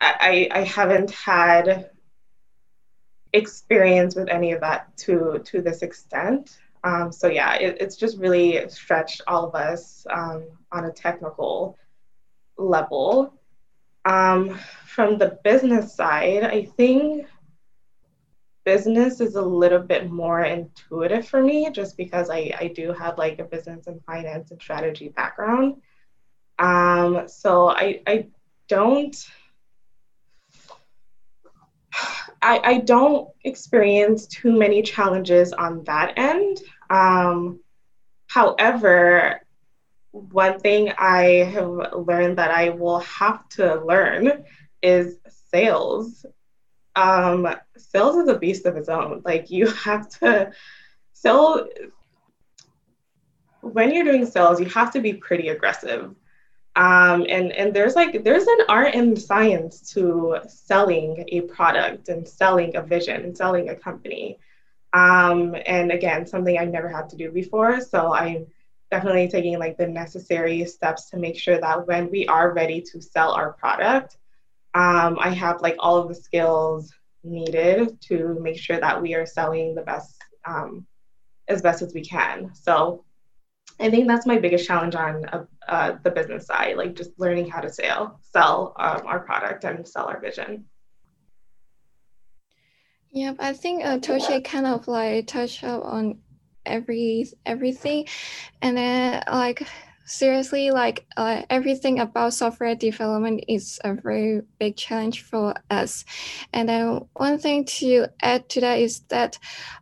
I, 0.01 0.49
I 0.51 0.61
haven't 0.63 1.11
had 1.11 1.90
experience 3.33 4.15
with 4.15 4.29
any 4.29 4.51
of 4.51 4.61
that 4.61 4.95
to 4.97 5.41
to 5.45 5.61
this 5.61 5.81
extent. 5.81 6.57
Um, 6.83 7.11
so 7.11 7.27
yeah, 7.27 7.55
it, 7.55 7.77
it's 7.79 7.95
just 7.95 8.17
really 8.17 8.67
stretched 8.69 9.21
all 9.27 9.47
of 9.47 9.55
us 9.55 10.05
um, 10.09 10.45
on 10.71 10.85
a 10.85 10.91
technical 10.91 11.77
level. 12.57 13.33
Um, 14.03 14.57
from 14.85 15.17
the 15.19 15.37
business 15.43 15.93
side, 15.93 16.43
I 16.43 16.65
think 16.65 17.27
business 18.63 19.21
is 19.21 19.35
a 19.35 19.41
little 19.41 19.79
bit 19.79 20.11
more 20.11 20.41
intuitive 20.43 21.27
for 21.27 21.41
me 21.41 21.69
just 21.71 21.97
because 21.97 22.29
I, 22.29 22.53
I 22.59 22.67
do 22.67 22.93
have 22.93 23.17
like 23.17 23.39
a 23.39 23.43
business 23.43 23.87
and 23.87 24.03
finance 24.05 24.51
and 24.51 24.61
strategy 24.61 25.09
background. 25.09 25.81
Um, 26.59 27.27
so 27.27 27.69
I, 27.69 28.01
I 28.05 28.27
don't 28.67 29.15
I, 32.41 32.59
I 32.63 32.77
don't 32.79 33.29
experience 33.43 34.27
too 34.27 34.51
many 34.51 34.81
challenges 34.81 35.53
on 35.53 35.83
that 35.83 36.13
end. 36.17 36.61
Um, 36.89 37.59
however, 38.27 39.41
one 40.11 40.59
thing 40.59 40.91
I 40.97 41.49
have 41.53 41.69
learned 41.93 42.37
that 42.37 42.51
I 42.51 42.69
will 42.69 42.99
have 42.99 43.47
to 43.49 43.83
learn 43.85 44.43
is 44.81 45.19
sales. 45.51 46.25
Um, 46.95 47.47
sales 47.77 48.17
is 48.17 48.27
a 48.27 48.37
beast 48.37 48.65
of 48.65 48.75
its 48.75 48.89
own. 48.89 49.21
Like 49.23 49.49
you 49.51 49.67
have 49.85 50.09
to 50.19 50.51
sell 51.13 51.67
when 53.61 53.93
you're 53.93 54.03
doing 54.03 54.25
sales, 54.25 54.59
you 54.59 54.65
have 54.67 54.91
to 54.91 54.99
be 54.99 55.13
pretty 55.13 55.49
aggressive. 55.49 56.15
Um, 56.75 57.25
and 57.27 57.51
and 57.51 57.73
there's 57.73 57.95
like 57.95 58.23
there's 58.23 58.47
an 58.47 58.59
art 58.69 58.95
and 58.95 59.19
science 59.19 59.91
to 59.93 60.37
selling 60.47 61.25
a 61.27 61.41
product 61.41 62.07
and 62.07 62.25
selling 62.27 62.75
a 62.77 62.81
vision 62.81 63.23
and 63.23 63.35
selling 63.35 63.69
a 63.69 63.75
company. 63.75 64.39
Um, 64.93 65.55
and 65.65 65.91
again, 65.91 66.25
something 66.25 66.57
I've 66.57 66.69
never 66.69 66.87
had 66.87 67.09
to 67.09 67.17
do 67.17 67.31
before. 67.31 67.81
So 67.81 68.13
I'm 68.13 68.47
definitely 68.89 69.27
taking 69.27 69.57
like 69.59 69.77
the 69.77 69.87
necessary 69.87 70.63
steps 70.65 71.09
to 71.09 71.17
make 71.17 71.37
sure 71.37 71.59
that 71.59 71.87
when 71.87 72.09
we 72.09 72.25
are 72.27 72.53
ready 72.53 72.81
to 72.81 73.01
sell 73.01 73.31
our 73.31 73.53
product, 73.53 74.17
um, 74.73 75.17
I 75.19 75.29
have 75.29 75.61
like 75.61 75.75
all 75.79 75.97
of 75.97 76.07
the 76.07 76.15
skills 76.15 76.93
needed 77.23 78.01
to 78.01 78.37
make 78.41 78.57
sure 78.57 78.79
that 78.79 79.01
we 79.01 79.13
are 79.13 79.25
selling 79.25 79.75
the 79.75 79.81
best 79.81 80.21
um, 80.45 80.85
as 81.47 81.61
best 81.61 81.81
as 81.81 81.93
we 81.93 82.01
can. 82.01 82.53
So 82.53 83.03
I 83.81 83.89
think 83.89 84.07
that's 84.07 84.25
my 84.25 84.37
biggest 84.37 84.67
challenge 84.67 84.95
on 84.95 85.25
uh, 85.25 85.45
uh, 85.67 85.97
the 86.03 86.11
business 86.11 86.45
side, 86.45 86.77
like 86.77 86.95
just 86.95 87.11
learning 87.17 87.49
how 87.49 87.61
to 87.61 87.71
sell, 87.71 88.19
sell 88.21 88.75
um, 88.79 89.01
our 89.05 89.21
product 89.21 89.63
and 89.63 89.87
sell 89.87 90.05
our 90.05 90.19
vision. 90.19 90.65
Yep, 93.11 93.37
I 93.39 93.53
think 93.53 93.83
uh, 93.83 93.97
Toshe 93.97 94.43
kind 94.43 94.65
of 94.67 94.87
like 94.87 95.27
touched 95.27 95.63
up 95.63 95.83
on 95.83 96.19
every 96.65 97.25
everything, 97.45 98.07
and 98.61 98.77
then 98.77 99.23
like 99.27 99.67
seriously 100.05 100.71
like 100.71 101.05
uh, 101.17 101.41
everything 101.49 101.99
about 101.99 102.33
software 102.33 102.75
development 102.75 103.43
is 103.47 103.79
a 103.83 103.93
very 103.93 104.41
big 104.59 104.75
challenge 104.75 105.21
for 105.21 105.53
us 105.69 106.03
and 106.51 106.67
then 106.67 106.99
one 107.13 107.37
thing 107.37 107.63
to 107.63 108.07
add 108.21 108.47
to 108.49 108.59
that 108.59 108.79
is 108.79 109.01
that 109.09 109.37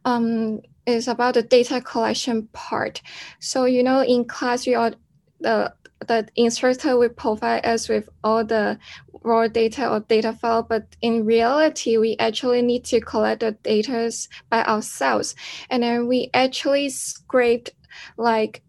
um, 0.05 0.59
is 0.85 1.07
about 1.07 1.33
the 1.33 1.43
data 1.43 1.81
collection 1.81 2.47
part 2.53 3.01
so 3.39 3.65
you 3.65 3.83
know 3.83 4.01
in 4.01 4.25
class 4.25 4.65
we 4.65 4.75
all 4.75 4.91
the 5.39 5.71
the 6.07 6.27
instructor 6.35 6.97
will 6.97 7.09
provide 7.09 7.65
us 7.65 7.89
with 7.89 8.07
all 8.23 8.43
the 8.43 8.79
raw 9.23 9.47
data 9.47 9.89
or 9.89 9.99
data 10.01 10.33
file, 10.33 10.63
but 10.63 10.95
in 11.01 11.25
reality, 11.25 11.97
we 11.97 12.15
actually 12.17 12.61
need 12.61 12.85
to 12.85 13.01
collect 13.01 13.41
the 13.41 13.51
data 13.51 14.11
by 14.49 14.63
ourselves. 14.63 15.35
And 15.69 15.83
then 15.83 16.07
we 16.07 16.29
actually 16.33 16.89
scraped 16.89 17.71
like 18.17 18.63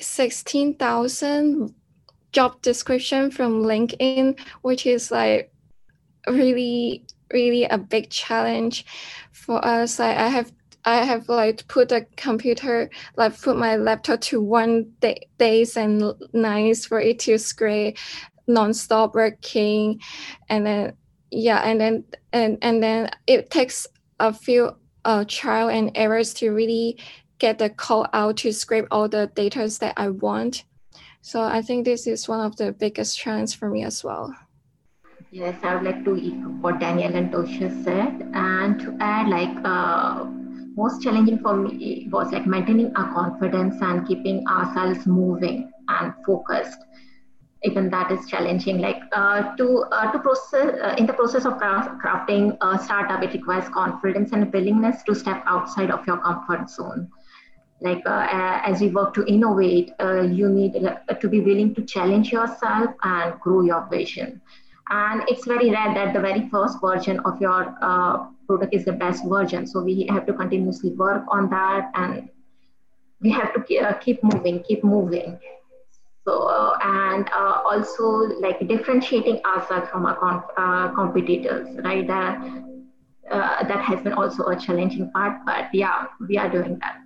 16,000 0.00 1.74
job 2.32 2.60
description 2.62 3.30
from 3.30 3.62
LinkedIn, 3.62 4.38
which 4.62 4.86
is 4.86 5.10
like 5.10 5.52
really, 6.28 7.04
really 7.32 7.64
a 7.64 7.78
big 7.78 8.10
challenge 8.10 8.84
for 9.32 9.64
us. 9.64 9.98
Like 9.98 10.16
I 10.16 10.28
have 10.28 10.52
I 10.88 11.04
have 11.04 11.28
like 11.28 11.68
put 11.68 11.92
a 11.92 12.06
computer, 12.16 12.88
like 13.14 13.38
put 13.38 13.58
my 13.58 13.76
laptop 13.76 14.22
to 14.22 14.40
one 14.40 14.90
day, 15.00 15.28
days 15.36 15.76
and 15.76 16.14
nights 16.32 16.86
for 16.86 16.98
it 16.98 17.18
to 17.20 17.36
scrape 17.36 17.98
nonstop 18.48 19.12
working. 19.12 20.00
And 20.48 20.64
then, 20.66 20.94
yeah, 21.30 21.58
and 21.58 21.78
then, 21.78 22.04
and, 22.32 22.56
and 22.62 22.82
then 22.82 23.10
it 23.26 23.50
takes 23.50 23.86
a 24.18 24.32
few 24.32 24.76
uh, 25.04 25.26
trial 25.28 25.68
and 25.68 25.92
errors 25.94 26.32
to 26.34 26.52
really 26.52 26.98
get 27.38 27.58
the 27.58 27.68
call 27.68 28.06
out 28.14 28.38
to 28.38 28.52
scrape 28.54 28.86
all 28.90 29.10
the 29.10 29.30
data 29.34 29.68
that 29.80 29.92
I 29.98 30.08
want. 30.08 30.64
So 31.20 31.42
I 31.42 31.60
think 31.60 31.84
this 31.84 32.06
is 32.06 32.26
one 32.26 32.40
of 32.40 32.56
the 32.56 32.72
biggest 32.72 33.18
trends 33.18 33.52
for 33.52 33.68
me 33.68 33.84
as 33.84 34.02
well. 34.02 34.34
Yes, 35.30 35.54
I 35.62 35.74
would 35.74 35.84
like 35.84 36.02
to 36.06 36.16
echo 36.16 36.48
what 36.62 36.80
Danielle 36.80 37.14
and 37.14 37.30
Toshe 37.30 37.84
said, 37.84 38.30
and 38.32 38.80
to 38.80 38.96
add, 38.98 39.28
like, 39.28 39.54
uh, 39.62 40.24
most 40.80 41.02
challenging 41.02 41.38
for 41.38 41.54
me 41.56 42.08
was 42.10 42.32
like 42.32 42.46
maintaining 42.46 42.94
our 42.96 43.12
confidence 43.14 43.82
and 43.82 44.06
keeping 44.06 44.46
ourselves 44.46 45.06
moving 45.06 45.70
and 45.88 46.12
focused. 46.26 46.78
Even 47.64 47.90
that 47.90 48.12
is 48.12 48.26
challenging. 48.28 48.78
Like 48.78 49.02
uh, 49.12 49.56
to 49.56 49.68
uh, 49.90 50.12
to 50.12 50.18
process 50.20 50.80
uh, 50.80 50.94
in 50.96 51.06
the 51.06 51.12
process 51.12 51.44
of 51.44 51.54
crafting 51.54 52.56
a 52.60 52.78
startup, 52.84 53.22
it 53.22 53.32
requires 53.32 53.68
confidence 53.70 54.32
and 54.32 54.52
willingness 54.52 55.02
to 55.04 55.14
step 55.14 55.42
outside 55.46 55.90
of 55.90 56.06
your 56.06 56.18
comfort 56.18 56.70
zone 56.70 57.08
like 57.80 58.04
uh, 58.06 58.60
as 58.64 58.82
you 58.82 58.90
work 58.90 59.14
to 59.14 59.24
innovate 59.26 59.92
uh, 60.00 60.22
you 60.22 60.48
need 60.48 60.76
uh, 60.84 61.14
to 61.14 61.28
be 61.28 61.40
willing 61.40 61.74
to 61.74 61.84
challenge 61.84 62.32
yourself 62.32 62.90
and 63.02 63.38
grow 63.40 63.60
your 63.62 63.86
vision 63.88 64.40
and 64.90 65.22
it's 65.28 65.46
very 65.46 65.70
rare 65.70 65.94
that 65.94 66.12
the 66.12 66.20
very 66.20 66.48
first 66.48 66.80
version 66.80 67.20
of 67.20 67.40
your 67.40 67.62
product 68.48 68.74
is 68.74 68.84
the 68.84 68.92
best 68.92 69.22
version. 69.28 69.66
So 69.66 69.82
we 69.82 70.08
have 70.10 70.26
to 70.26 70.32
continuously 70.32 70.90
work 70.90 71.22
on 71.28 71.50
that 71.50 71.90
and 71.94 72.28
we 73.20 73.30
have 73.30 73.52
to 73.54 73.78
uh, 73.78 73.92
keep 73.98 74.24
moving 74.24 74.62
keep 74.62 74.82
moving. 74.82 75.38
So 76.26 76.42
uh, 76.42 76.78
and 76.82 77.28
also 77.30 78.06
like 78.40 78.66
differentiating 78.66 79.44
ourselves 79.44 79.88
from 79.90 80.06
our 80.06 80.16
com- 80.16 80.94
competitors 80.94 81.68
right? 81.84 82.06
That 82.06 82.40
that 83.30 83.84
has 83.84 84.00
been 84.00 84.14
also 84.14 84.46
a 84.46 84.56
challenging 84.58 85.10
part 85.12 85.44
but 85.44 85.68
yeah 85.74 86.06
we 86.26 86.38
are 86.38 86.48
doing 86.48 86.78
that. 86.80 86.98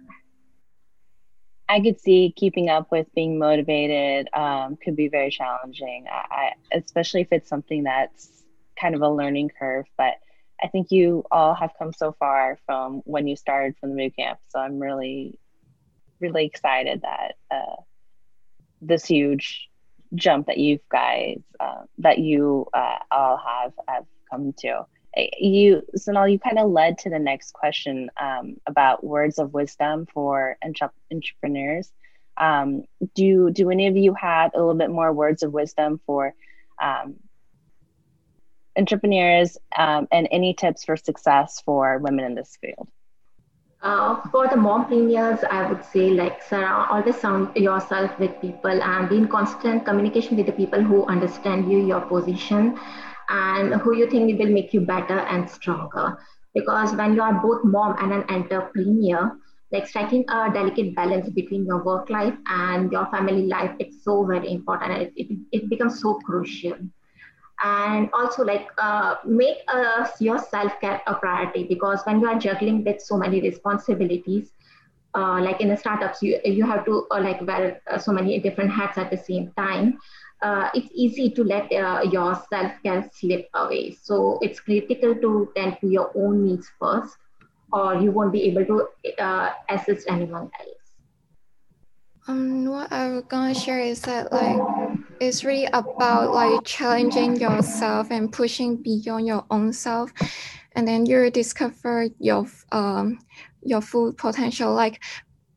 I 1.69 1.81
could 1.81 1.99
see 1.99 2.35
keeping 2.37 2.69
up 2.69 2.93
with 2.93 3.07
being 3.15 3.39
motivated 3.39 4.29
um, 4.35 4.77
could 4.77 4.95
be 4.95 5.09
very 5.09 5.31
challenging, 5.31 6.05
I, 6.11 6.53
especially 6.71 7.23
if 7.23 7.29
it's 7.33 7.49
something 7.49 7.85
that's 7.85 8.45
kind 8.79 8.95
of 8.95 9.01
a 9.01 9.09
learning 9.09 9.51
curve. 9.59 9.87
But 9.97 10.17
I 10.63 10.69
think 10.69 10.91
you 10.91 11.25
all 11.31 11.55
have 11.55 11.73
come 11.79 11.93
so 11.93 12.15
far 12.19 12.59
from 12.67 13.03
when 13.05 13.27
you 13.27 13.37
started 13.37 13.77
from 13.79 13.91
the 13.91 13.97
boot 13.97 14.17
camp. 14.17 14.39
So 14.49 14.61
I'm 14.61 14.79
really, 14.79 15.39
really 16.21 16.47
excited 16.47 17.03
that 17.03 17.35
uh, 17.51 17.83
this 18.81 19.05
huge 19.05 19.69
jump 20.15 20.47
that 20.47 20.59
you 20.59 20.79
guys, 20.91 21.41
uh, 21.59 21.83
that 21.99 22.19
you 22.19 22.67
uh, 22.73 22.99
all 23.11 23.39
have, 23.39 23.73
have 23.89 24.05
come 24.31 24.53
to 24.59 24.87
you 25.39 25.83
Sonal, 25.97 26.31
you 26.31 26.39
kind 26.39 26.59
of 26.59 26.71
led 26.71 26.99
to 26.99 27.11
the 27.11 27.19
next 27.19 27.53
question 27.53 28.11
um, 28.21 28.57
about 28.67 29.05
words 29.05 29.39
of 29.39 29.53
wisdom 29.53 30.07
for 30.13 30.57
entrepreneurs. 31.11 31.91
Um, 32.39 32.85
do 33.15 33.51
do 33.51 33.71
any 33.71 33.89
of 33.89 33.97
you 33.97 34.15
have 34.15 34.53
a 34.55 34.59
little 34.59 34.75
bit 34.75 34.91
more 34.91 35.13
words 35.13 35.43
of 35.43 35.53
wisdom 35.53 36.01
for 36.07 36.35
um, 36.81 37.17
entrepreneurs 38.77 39.59
um, 39.77 40.09
and 40.11 40.29
any 40.31 40.55
tips 40.55 40.85
for 40.85 40.97
success 40.97 41.63
for 41.65 41.99
women 41.99 42.25
in 42.25 42.35
this 42.35 42.57
field? 42.61 42.89
Uh, 43.83 44.21
for 44.31 44.47
the 44.47 44.55
mompreneurs, 44.55 45.43
I 45.43 45.69
would 45.69 45.85
say 45.85 46.11
like 46.11 46.41
surround, 46.43 46.89
always 46.89 47.21
surround 47.21 47.57
yourself 47.57 48.17
with 48.21 48.41
people 48.41 48.81
and 48.81 49.09
be 49.09 49.17
in 49.17 49.27
constant 49.27 49.85
communication 49.85 50.37
with 50.37 50.47
the 50.47 50.53
people 50.53 50.81
who 50.81 51.05
understand 51.07 51.71
you, 51.71 51.85
your 51.85 52.01
position, 52.03 52.79
and 53.29 53.75
who 53.81 53.97
you 53.97 54.09
think 54.09 54.39
will 54.39 54.53
make 54.53 54.73
you 54.73 54.83
better 54.83 55.19
and 55.19 55.51
stronger. 55.51 56.17
Because 56.55 56.95
when 56.95 57.15
you 57.15 57.23
are 57.23 57.35
both 57.43 57.65
mom 57.65 57.97
and 57.99 58.13
an 58.13 58.25
entrepreneur, 58.29 59.33
like 59.73 59.89
striking 59.89 60.25
a 60.29 60.53
delicate 60.53 60.95
balance 60.95 61.29
between 61.31 61.65
your 61.65 61.83
work 61.83 62.09
life 62.09 62.35
and 62.47 62.93
your 62.93 63.07
family 63.07 63.47
life, 63.47 63.75
it's 63.81 64.05
so 64.05 64.25
very 64.25 64.53
important. 64.53 64.93
It, 64.93 65.13
it, 65.17 65.39
it 65.51 65.69
becomes 65.69 66.01
so 66.01 66.15
crucial. 66.21 66.77
And 67.63 68.11
also, 68.13 68.45
like, 68.45 68.69
uh, 68.79 69.17
make 69.25 69.59
uh, 69.69 70.09
your 70.19 70.39
self 70.39 70.73
care 70.81 71.01
a 71.07 71.15
priority 71.15 71.65
because 71.65 72.01
when 72.05 72.21
you 72.21 72.27
are 72.27 72.39
juggling 72.39 72.83
with 72.85 73.01
so 73.01 73.17
many 73.17 73.41
responsibilities, 73.41 74.53
uh, 75.15 75.41
like 75.41 75.61
in 75.61 75.69
the 75.69 75.77
startups, 75.77 76.23
you 76.23 76.41
you 76.45 76.67
have 76.67 76.85
to 76.87 77.07
uh, 77.11 77.21
like 77.21 77.41
wear 77.43 77.81
uh, 77.91 77.99
so 77.99 78.13
many 78.13 78.41
different 78.41 78.71
hats 78.71 78.99
at 78.99 79.11
the 79.11 79.17
same 79.17 79.53
time 79.57 79.99
uh, 80.43 80.69
it's 80.75 80.89
easy 80.93 81.31
to 81.31 81.45
let 81.45 81.71
your 81.71 82.35
self-care 82.51 83.09
slip 83.13 83.49
away. 83.55 83.97
So 84.03 84.39
it's 84.43 84.61
critical 84.61 85.15
to 85.15 85.53
tend 85.57 85.79
to 85.81 85.87
your 85.87 86.11
own 86.15 86.45
needs 86.45 86.71
first, 86.81 87.17
or 87.73 87.95
you 87.95 88.11
won't 88.11 88.33
be 88.33 88.43
able 88.51 88.67
to 88.67 88.89
assist 89.71 90.09
anyone 90.09 90.51
else. 90.59 90.83
Um, 92.29 92.67
what 92.67 92.93
I 92.93 93.09
was 93.11 93.25
gonna 93.25 93.55
share 93.55 93.81
is 93.81 94.03
that 94.03 94.33
like 94.33 94.92
it's 95.21 95.45
really 95.45 95.69
about 95.73 96.33
like 96.33 96.65
challenging 96.65 97.37
yourself 97.37 98.11
and 98.11 98.33
pushing 98.33 98.77
beyond 98.77 99.27
your 99.27 99.45
own 99.51 99.73
self, 99.73 100.13
and 100.73 100.87
then 100.87 101.07
you 101.07 101.31
discover 101.31 102.09
your 102.19 102.47
um 102.73 103.19
your 103.63 103.81
full 103.81 104.13
potential. 104.13 104.73
Like 104.73 105.03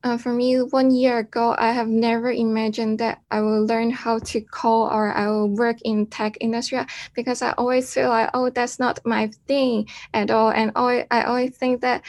uh, 0.05 0.17
for 0.17 0.31
me, 0.31 0.57
one 0.57 0.91
year 0.91 1.17
ago, 1.17 1.55
I 1.57 1.71
have 1.71 1.87
never 1.87 2.31
imagined 2.31 2.99
that 2.99 3.21
I 3.31 3.41
will 3.41 3.65
learn 3.65 3.89
how 3.89 4.19
to 4.19 4.41
code 4.41 4.91
or 4.91 5.11
I 5.11 5.27
will 5.27 5.49
work 5.49 5.77
in 5.83 6.05
tech 6.05 6.37
industry 6.39 6.79
because 7.15 7.41
I 7.41 7.53
always 7.53 7.91
feel 7.91 8.09
like, 8.09 8.29
oh, 8.35 8.51
that's 8.51 8.77
not 8.77 8.99
my 9.03 9.31
thing 9.47 9.87
at 10.13 10.29
all. 10.29 10.51
And 10.51 10.71
I 10.75 11.23
always 11.23 11.57
think 11.57 11.81
that 11.81 12.03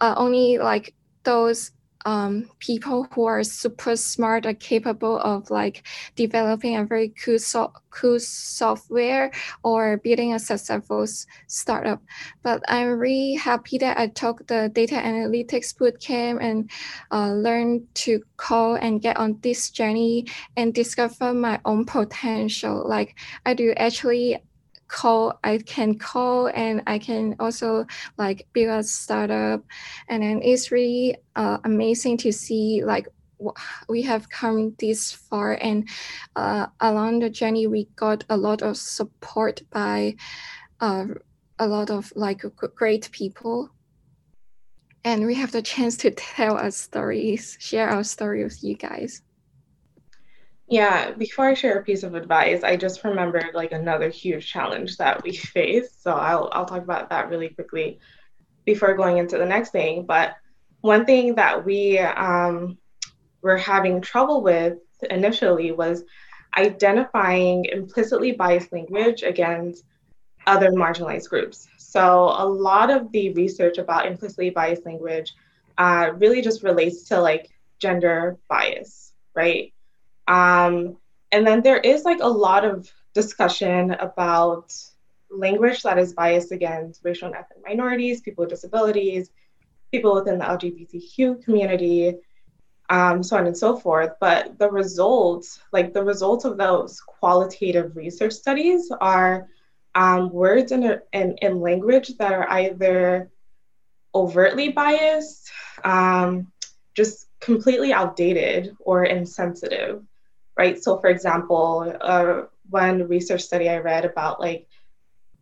uh, 0.00 0.14
only 0.16 0.58
like 0.58 0.94
those 1.22 1.70
um, 2.04 2.48
people 2.58 3.06
who 3.12 3.24
are 3.24 3.42
super 3.42 3.96
smart 3.96 4.46
are 4.46 4.54
capable 4.54 5.18
of 5.18 5.50
like 5.50 5.86
developing 6.16 6.76
a 6.76 6.84
very 6.84 7.10
cool, 7.10 7.38
so- 7.38 7.72
cool 7.90 8.20
software 8.20 9.30
or 9.62 9.96
building 9.98 10.34
a 10.34 10.38
successful 10.38 11.06
startup. 11.46 12.02
But 12.42 12.62
I'm 12.68 12.98
really 12.98 13.34
happy 13.34 13.78
that 13.78 13.98
I 13.98 14.08
took 14.08 14.46
the 14.46 14.70
data 14.72 14.94
analytics 14.94 15.74
bootcamp 15.74 16.42
and 16.42 16.70
uh, 17.10 17.32
learned 17.32 17.86
to 17.94 18.22
code 18.36 18.80
and 18.80 19.02
get 19.02 19.16
on 19.16 19.38
this 19.42 19.70
journey 19.70 20.26
and 20.56 20.72
discover 20.72 21.34
my 21.34 21.60
own 21.64 21.84
potential. 21.84 22.84
Like 22.86 23.16
I 23.44 23.54
do 23.54 23.72
actually 23.76 24.38
call 24.88 25.38
i 25.44 25.58
can 25.58 25.98
call 25.98 26.48
and 26.48 26.82
i 26.86 26.98
can 26.98 27.36
also 27.38 27.86
like 28.16 28.46
build 28.52 28.80
a 28.80 28.82
startup. 28.82 29.62
And 30.08 30.22
then 30.22 30.40
it's 30.42 30.70
really 30.70 31.16
uh, 31.36 31.58
amazing 31.64 32.18
to 32.18 32.32
see 32.32 32.82
like 32.84 33.08
we 33.88 34.02
have 34.02 34.28
come 34.28 34.74
this 34.80 35.12
far 35.12 35.56
and 35.60 35.88
uh, 36.34 36.66
along 36.80 37.20
the 37.20 37.30
journey 37.30 37.66
we 37.66 37.84
got 37.94 38.24
a 38.28 38.36
lot 38.36 38.62
of 38.62 38.76
support 38.76 39.62
by 39.70 40.16
uh, 40.80 41.06
a 41.58 41.66
lot 41.66 41.90
of 41.90 42.12
like 42.16 42.42
great 42.74 43.08
people. 43.12 43.70
And 45.04 45.24
we 45.24 45.36
have 45.36 45.52
the 45.52 45.62
chance 45.62 45.96
to 45.98 46.10
tell 46.10 46.56
our 46.56 46.72
stories 46.72 47.56
share 47.60 47.88
our 47.88 48.04
story 48.04 48.42
with 48.42 48.62
you 48.64 48.74
guys 48.74 49.22
yeah, 50.68 51.12
before 51.12 51.46
I 51.46 51.54
share 51.54 51.78
a 51.78 51.82
piece 51.82 52.02
of 52.02 52.14
advice, 52.14 52.62
I 52.62 52.76
just 52.76 53.02
remembered 53.02 53.50
like 53.54 53.72
another 53.72 54.10
huge 54.10 54.50
challenge 54.50 54.98
that 54.98 55.22
we 55.22 55.32
faced. 55.36 56.02
So 56.02 56.12
I'll 56.12 56.50
I'll 56.52 56.66
talk 56.66 56.82
about 56.82 57.10
that 57.10 57.30
really 57.30 57.48
quickly 57.48 57.98
before 58.66 58.94
going 58.94 59.16
into 59.16 59.38
the 59.38 59.46
next 59.46 59.70
thing. 59.70 60.04
But 60.04 60.36
one 60.82 61.06
thing 61.06 61.36
that 61.36 61.64
we 61.64 61.98
um, 61.98 62.76
were 63.40 63.56
having 63.56 64.00
trouble 64.00 64.42
with 64.42 64.78
initially 65.08 65.72
was 65.72 66.04
identifying 66.56 67.64
implicitly 67.66 68.32
biased 68.32 68.72
language 68.72 69.22
against 69.22 69.84
other 70.46 70.70
marginalized 70.70 71.28
groups. 71.28 71.68
So 71.78 72.34
a 72.36 72.44
lot 72.44 72.90
of 72.90 73.10
the 73.12 73.32
research 73.32 73.78
about 73.78 74.06
implicitly 74.06 74.50
biased 74.50 74.84
language 74.84 75.34
uh, 75.78 76.12
really 76.16 76.42
just 76.42 76.62
relates 76.62 77.04
to 77.04 77.20
like 77.20 77.48
gender 77.78 78.36
bias, 78.48 79.12
right? 79.34 79.72
Um, 80.28 80.98
and 81.32 81.46
then 81.46 81.62
there 81.62 81.78
is 81.78 82.04
like 82.04 82.20
a 82.20 82.28
lot 82.28 82.64
of 82.64 82.90
discussion 83.14 83.92
about 83.92 84.72
language 85.30 85.82
that 85.82 85.98
is 85.98 86.12
biased 86.12 86.52
against 86.52 87.04
racial 87.04 87.26
and 87.26 87.36
ethnic 87.36 87.58
minorities, 87.66 88.20
people 88.20 88.42
with 88.42 88.50
disabilities, 88.50 89.30
people 89.90 90.14
within 90.14 90.38
the 90.38 90.44
LGBTQ 90.44 91.42
community, 91.44 92.14
um, 92.90 93.22
so 93.22 93.36
on 93.36 93.46
and 93.46 93.56
so 93.56 93.76
forth. 93.76 94.12
But 94.20 94.58
the 94.58 94.70
results, 94.70 95.60
like 95.72 95.92
the 95.92 96.04
results 96.04 96.44
of 96.44 96.56
those 96.56 97.00
qualitative 97.00 97.96
research 97.96 98.32
studies, 98.32 98.90
are 99.00 99.48
um, 99.94 100.30
words 100.30 100.72
in, 100.72 100.98
in, 101.12 101.36
in 101.42 101.60
language 101.60 102.16
that 102.18 102.32
are 102.32 102.48
either 102.50 103.30
overtly 104.14 104.70
biased, 104.70 105.50
um, 105.84 106.52
just 106.94 107.26
completely 107.40 107.92
outdated, 107.92 108.76
or 108.80 109.04
insensitive 109.04 110.02
right? 110.58 110.82
So, 110.82 110.98
for 110.98 111.08
example, 111.08 111.96
uh, 112.00 112.42
one 112.68 113.06
research 113.08 113.42
study 113.42 113.68
I 113.70 113.78
read 113.78 114.04
about 114.04 114.40
like 114.40 114.66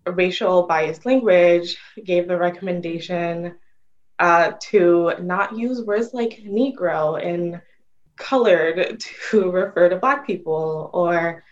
racial 0.06 0.66
biased 0.66 1.06
language 1.06 1.76
gave 2.04 2.28
the 2.28 2.36
recommendation 2.36 3.56
uh, 4.18 4.52
to 4.60 5.14
not 5.20 5.58
use 5.58 5.82
words 5.82 6.10
like 6.12 6.42
Negro 6.44 7.20
and 7.20 7.60
colored 8.16 9.02
to 9.30 9.50
refer 9.50 9.88
to 9.88 9.96
Black 9.96 10.26
people, 10.26 10.90
or 10.92 11.42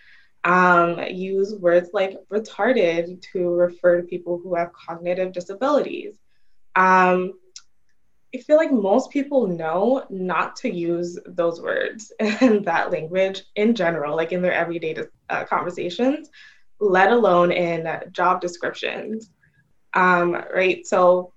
um, 0.44 1.00
use 1.11 1.55
words 1.55 1.90
like 1.94 2.18
retarded 2.31 3.22
to 3.33 3.48
refer 3.48 4.03
to 4.03 4.07
people 4.07 4.38
who 4.42 4.55
have 4.55 4.72
cognitive 4.72 5.33
disabilities. 5.33 6.14
Um, 6.77 7.33
I 8.35 8.38
feel 8.38 8.57
like 8.57 8.73
most 8.73 9.11
people 9.11 9.47
know 9.47 10.05
not 10.11 10.57
to 10.57 10.73
use 10.73 11.18
those 11.25 11.61
words 11.61 12.12
and 12.20 12.64
that 12.64 12.90
language 12.90 13.44
in 13.55 13.75
general, 13.75 14.16
like 14.16 14.33
in 14.33 14.42
their 14.42 14.53
everyday 14.53 14.97
uh, 15.31 15.44
conversations, 15.44 16.31
let 16.81 17.12
alone 17.12 17.53
in 17.53 17.88
job 18.11 18.40
descriptions. 18.40 19.31
Um, 19.94 20.33
right. 20.53 20.85
So 20.85 21.33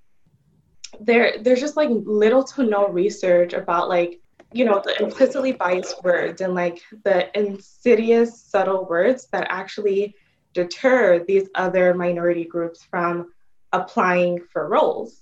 there, 0.99 1.35
there's 1.41 1.59
just 1.59 1.77
like 1.77 1.89
little 1.91 2.43
to 2.43 2.63
no 2.63 2.87
research 2.87 3.53
about 3.53 3.89
like, 3.89 4.19
you 4.51 4.65
know, 4.65 4.81
the 4.83 4.99
implicitly 4.99 5.51
biased 5.51 6.03
words 6.03 6.41
and 6.41 6.55
like 6.55 6.81
the 7.03 7.37
insidious, 7.37 8.41
subtle 8.41 8.85
words 8.85 9.27
that 9.31 9.45
actually 9.49 10.15
deter 10.53 11.23
these 11.27 11.47
other 11.53 11.93
minority 11.93 12.45
groups 12.45 12.83
from 12.83 13.31
applying 13.71 14.41
for 14.51 14.67
roles. 14.67 15.21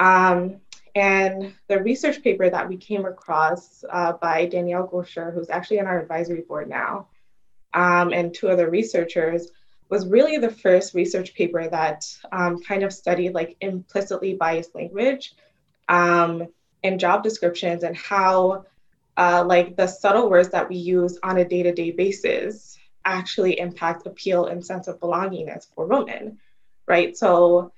Um, 0.00 0.56
and 0.94 1.54
the 1.68 1.82
research 1.82 2.22
paper 2.22 2.50
that 2.50 2.68
we 2.68 2.76
came 2.76 3.04
across 3.04 3.84
uh, 3.90 4.12
by 4.14 4.46
Danielle 4.46 4.86
Gaucher, 4.86 5.30
who's 5.30 5.50
actually 5.50 5.80
on 5.80 5.86
our 5.86 6.00
advisory 6.00 6.42
board 6.42 6.68
now, 6.68 7.08
um, 7.74 8.12
and 8.12 8.34
two 8.34 8.48
other 8.48 8.70
researchers, 8.70 9.48
was 9.88 10.06
really 10.06 10.38
the 10.38 10.50
first 10.50 10.94
research 10.94 11.34
paper 11.34 11.68
that 11.68 12.06
um, 12.32 12.62
kind 12.62 12.82
of 12.82 12.92
studied 12.92 13.34
like 13.34 13.56
implicitly 13.60 14.34
biased 14.34 14.74
language 14.74 15.34
um, 15.88 16.46
in 16.82 16.98
job 16.98 17.22
descriptions 17.22 17.82
and 17.82 17.96
how 17.96 18.64
uh, 19.16 19.44
like 19.46 19.76
the 19.76 19.86
subtle 19.86 20.30
words 20.30 20.48
that 20.50 20.68
we 20.68 20.76
use 20.76 21.18
on 21.22 21.38
a 21.38 21.44
day-to-day 21.44 21.90
basis 21.90 22.78
actually 23.04 23.58
impact 23.58 24.06
appeal 24.06 24.46
and 24.46 24.64
sense 24.64 24.86
of 24.86 25.00
belongingness 25.00 25.66
for 25.74 25.86
women, 25.86 26.38
right? 26.86 27.16
So 27.16 27.72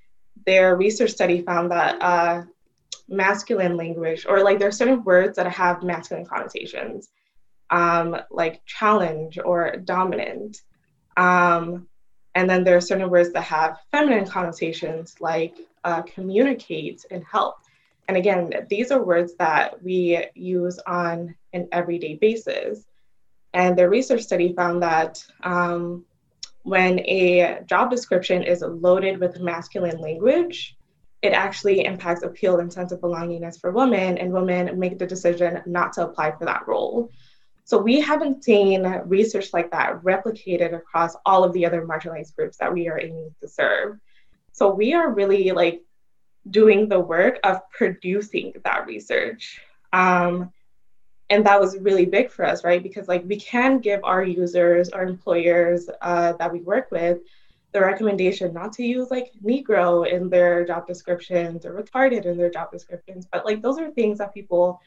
their 0.46 0.76
research 0.76 1.10
study 1.10 1.42
found 1.42 1.70
that 1.70 2.00
uh, 2.00 2.42
masculine 3.08 3.76
language 3.76 4.26
or 4.26 4.42
like 4.42 4.58
there 4.58 4.68
are 4.68 4.72
certain 4.72 5.02
words 5.04 5.36
that 5.36 5.46
have 5.46 5.82
masculine 5.82 6.24
connotations 6.24 7.08
um, 7.70 8.16
like 8.30 8.64
challenge 8.66 9.38
or 9.42 9.76
dominant. 9.76 10.60
Um, 11.16 11.88
and 12.34 12.48
then 12.48 12.64
there 12.64 12.76
are 12.76 12.80
certain 12.80 13.10
words 13.10 13.32
that 13.32 13.44
have 13.44 13.78
feminine 13.90 14.26
connotations 14.26 15.16
like 15.20 15.56
uh, 15.84 16.02
communicate 16.02 17.04
and 17.10 17.24
help. 17.24 17.56
And 18.08 18.16
again 18.16 18.52
these 18.68 18.90
are 18.90 19.02
words 19.02 19.34
that 19.38 19.82
we 19.82 20.26
use 20.34 20.78
on 20.86 21.34
an 21.52 21.68
everyday 21.72 22.16
basis. 22.16 22.84
And 23.54 23.76
the 23.76 23.88
research 23.88 24.22
study 24.22 24.54
found 24.54 24.82
that 24.82 25.22
um, 25.42 26.04
when 26.62 27.00
a 27.00 27.60
job 27.66 27.90
description 27.90 28.42
is 28.42 28.62
loaded 28.62 29.18
with 29.18 29.40
masculine 29.40 29.98
language 29.98 30.76
it 31.22 31.32
actually 31.32 31.84
impacts 31.84 32.22
appeal 32.22 32.58
and 32.58 32.72
sense 32.72 32.92
of 32.92 33.00
belongingness 33.00 33.60
for 33.60 33.70
women, 33.70 34.18
and 34.18 34.32
women 34.32 34.78
make 34.78 34.98
the 34.98 35.06
decision 35.06 35.62
not 35.66 35.92
to 35.94 36.04
apply 36.04 36.32
for 36.32 36.44
that 36.44 36.66
role. 36.66 37.10
So 37.64 37.78
we 37.78 38.00
haven't 38.00 38.42
seen 38.42 38.82
research 39.06 39.52
like 39.52 39.70
that 39.70 40.02
replicated 40.02 40.74
across 40.74 41.14
all 41.24 41.44
of 41.44 41.52
the 41.52 41.64
other 41.64 41.86
marginalized 41.86 42.34
groups 42.34 42.56
that 42.58 42.72
we 42.72 42.88
are 42.88 43.00
aiming 43.00 43.34
to 43.40 43.48
serve. 43.48 43.98
So 44.52 44.74
we 44.74 44.94
are 44.94 45.10
really 45.10 45.52
like 45.52 45.82
doing 46.50 46.88
the 46.88 46.98
work 46.98 47.38
of 47.44 47.60
producing 47.70 48.54
that 48.64 48.86
research. 48.86 49.60
Um, 49.92 50.52
and 51.30 51.46
that 51.46 51.60
was 51.60 51.78
really 51.78 52.04
big 52.04 52.30
for 52.30 52.44
us, 52.44 52.64
right? 52.64 52.82
Because 52.82 53.08
like 53.08 53.24
we 53.24 53.38
can 53.38 53.78
give 53.78 54.00
our 54.02 54.22
users, 54.22 54.90
our 54.90 55.04
employers 55.04 55.88
uh, 56.00 56.32
that 56.34 56.52
we 56.52 56.60
work 56.60 56.90
with, 56.90 57.20
the 57.72 57.80
recommendation 57.80 58.52
not 58.52 58.72
to 58.74 58.84
use 58.84 59.10
like 59.10 59.32
Negro 59.44 60.06
in 60.06 60.28
their 60.28 60.64
job 60.64 60.86
descriptions 60.86 61.64
or 61.64 61.82
retarded 61.82 62.26
in 62.26 62.36
their 62.36 62.50
job 62.50 62.70
descriptions. 62.70 63.26
But 63.30 63.46
like 63.46 63.62
those 63.62 63.78
are 63.78 63.90
things 63.90 64.18
that 64.18 64.34
people 64.34 64.80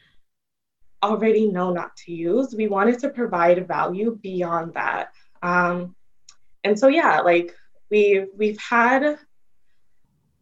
already 1.02 1.50
know 1.50 1.72
not 1.72 1.96
to 1.96 2.12
use. 2.12 2.54
We 2.54 2.68
wanted 2.68 2.98
to 3.00 3.10
provide 3.10 3.66
value 3.66 4.18
beyond 4.22 4.74
that. 4.74 5.12
Um, 5.42 5.94
and 6.64 6.78
so 6.78 6.88
yeah, 6.88 7.20
like 7.20 7.54
we've 7.90 8.28
we've 8.36 8.58
had 8.58 9.18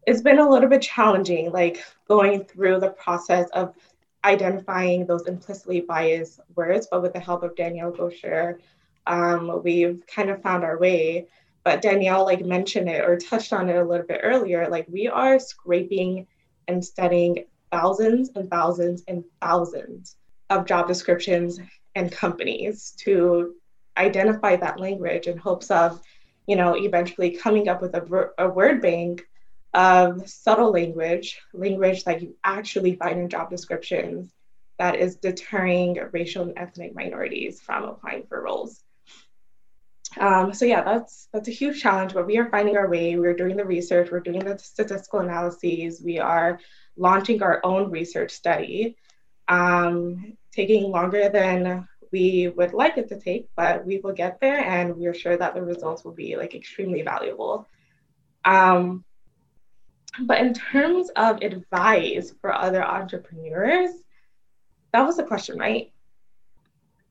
it's 0.07 0.21
been 0.21 0.39
a 0.39 0.49
little 0.49 0.69
bit 0.69 0.83
challenging, 0.83 1.51
like 1.51 1.83
going 2.07 2.45
through 2.45 2.79
the 2.79 2.91
process 2.91 3.49
of 3.51 3.73
identifying 4.23 5.05
those 5.05 5.27
implicitly 5.27 5.81
biased 5.81 6.39
words, 6.55 6.87
but 6.89 7.01
with 7.01 7.13
the 7.13 7.19
help 7.19 7.43
of 7.43 7.55
Danielle 7.55 7.91
Gaucher, 7.91 8.59
um, 9.07 9.61
we've 9.63 10.03
kind 10.07 10.29
of 10.29 10.41
found 10.41 10.63
our 10.63 10.77
way 10.77 11.27
but 11.65 11.81
Danielle 11.81 12.23
like 12.23 12.45
mentioned 12.45 12.87
it 12.87 13.03
or 13.03 13.17
touched 13.17 13.51
on 13.51 13.69
it 13.69 13.75
a 13.75 13.83
little 13.83 14.05
bit 14.05 14.21
earlier. 14.23 14.69
Like 14.69 14.85
we 14.87 15.07
are 15.07 15.39
scraping 15.39 16.27
and 16.67 16.85
studying 16.85 17.45
thousands 17.71 18.29
and 18.35 18.49
thousands 18.49 19.03
and 19.07 19.23
thousands 19.41 20.15
of 20.51 20.67
job 20.67 20.87
descriptions 20.87 21.59
and 21.95 22.11
companies 22.11 22.93
to 22.99 23.55
identify 23.97 24.55
that 24.57 24.79
language 24.79 25.25
in 25.25 25.37
hopes 25.37 25.71
of, 25.71 25.99
you 26.45 26.55
know, 26.55 26.75
eventually 26.75 27.31
coming 27.31 27.67
up 27.67 27.81
with 27.81 27.95
a, 27.95 28.29
a 28.37 28.47
word 28.47 28.79
bank 28.79 29.25
of 29.73 30.29
subtle 30.29 30.71
language, 30.71 31.41
language 31.51 32.03
that 32.03 32.21
you 32.21 32.35
actually 32.43 32.95
find 32.95 33.19
in 33.19 33.27
job 33.27 33.49
descriptions 33.49 34.31
that 34.77 34.99
is 34.99 35.15
deterring 35.15 35.97
racial 36.11 36.43
and 36.43 36.53
ethnic 36.57 36.93
minorities 36.93 37.59
from 37.59 37.85
applying 37.85 38.23
for 38.27 38.43
roles. 38.43 38.83
Um, 40.19 40.53
so 40.53 40.65
yeah, 40.65 40.83
that's 40.83 41.27
that's 41.33 41.47
a 41.47 41.51
huge 41.51 41.81
challenge, 41.81 42.13
but 42.13 42.25
we 42.25 42.37
are 42.37 42.49
finding 42.49 42.77
our 42.77 42.89
way. 42.89 43.17
We're 43.17 43.35
doing 43.35 43.57
the 43.57 43.65
research, 43.65 44.11
we're 44.11 44.19
doing 44.19 44.39
the 44.39 44.57
statistical 44.57 45.19
analyses, 45.19 46.01
we 46.01 46.19
are 46.19 46.59
launching 46.97 47.43
our 47.43 47.59
own 47.63 47.91
research 47.91 48.31
study, 48.31 48.95
um, 49.47 50.37
taking 50.51 50.83
longer 50.89 51.29
than 51.29 51.87
we 52.11 52.47
would 52.47 52.73
like 52.73 52.97
it 52.97 53.09
to 53.09 53.19
take, 53.19 53.49
but 53.57 53.85
we 53.85 53.99
will 53.99 54.13
get 54.13 54.39
there, 54.39 54.63
and 54.63 54.95
we're 54.95 55.13
sure 55.13 55.35
that 55.35 55.53
the 55.53 55.61
results 55.61 56.05
will 56.05 56.13
be 56.13 56.37
like 56.37 56.55
extremely 56.55 57.01
valuable. 57.01 57.67
Um, 58.45 59.03
but 60.21 60.39
in 60.39 60.53
terms 60.53 61.09
of 61.09 61.41
advice 61.41 62.33
for 62.39 62.53
other 62.53 62.81
entrepreneurs, 62.81 63.91
that 64.93 65.05
was 65.05 65.17
the 65.17 65.23
question, 65.23 65.57
right? 65.57 65.91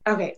Okay. 0.07 0.37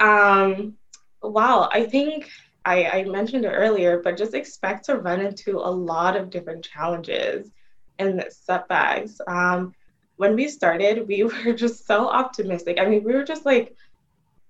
Um, 0.00 0.77
wow, 1.22 1.68
I 1.72 1.84
think 1.84 2.30
I, 2.64 2.84
I 2.84 3.04
mentioned 3.04 3.44
it 3.44 3.52
earlier, 3.52 4.00
but 4.02 4.16
just 4.16 4.34
expect 4.34 4.84
to 4.86 4.96
run 4.96 5.20
into 5.20 5.58
a 5.58 5.70
lot 5.70 6.16
of 6.16 6.30
different 6.30 6.64
challenges 6.64 7.50
and 7.98 8.24
setbacks. 8.30 9.20
Um, 9.26 9.74
when 10.16 10.34
we 10.34 10.48
started, 10.48 11.08
we 11.08 11.22
were 11.46 11.52
just 11.52 11.86
so 11.86 12.08
optimistic. 12.08 12.78
I 12.78 12.86
mean, 12.86 13.02
we 13.04 13.14
were 13.14 13.24
just 13.24 13.46
like 13.46 13.74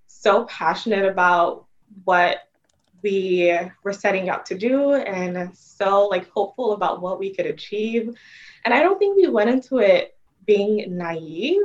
so 0.06 0.44
passionate 0.44 1.04
about 1.04 1.66
what 2.04 2.48
we 3.02 3.56
were 3.84 3.92
setting 3.92 4.28
out 4.28 4.44
to 4.46 4.58
do 4.58 4.94
and 4.94 5.56
so 5.56 6.08
like 6.08 6.28
hopeful 6.30 6.72
about 6.72 7.00
what 7.00 7.20
we 7.20 7.32
could 7.32 7.46
achieve. 7.46 8.12
And 8.64 8.74
I 8.74 8.80
don't 8.80 8.98
think 8.98 9.16
we 9.16 9.28
went 9.28 9.50
into 9.50 9.78
it 9.78 10.16
being 10.46 10.84
naive. 10.96 11.62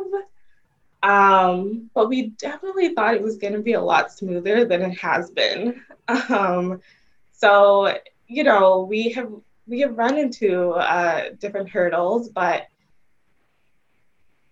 Um, 1.04 1.90
but 1.94 2.08
we 2.08 2.30
definitely 2.30 2.96
thought 2.96 3.14
it 3.14 3.22
was 3.22 3.38
going 3.38 3.54
to 3.54 3.60
be 3.60 3.74
a 3.74 3.82
lot 3.82 4.12
smoother 4.12 4.66
than 4.66 4.82
it 4.82 4.98
has 5.00 5.30
been. 5.30 5.82
Um, 6.30 6.82
so, 7.32 7.98
you 8.28 8.44
know, 8.44 8.84
we 8.84 9.10
have 9.10 9.32
we 9.68 9.82
have 9.82 9.98
run 9.98 10.18
into 10.18 10.72
uh, 10.72 11.30
different 11.40 11.70
hurdles, 11.70 12.30
but 12.30 12.68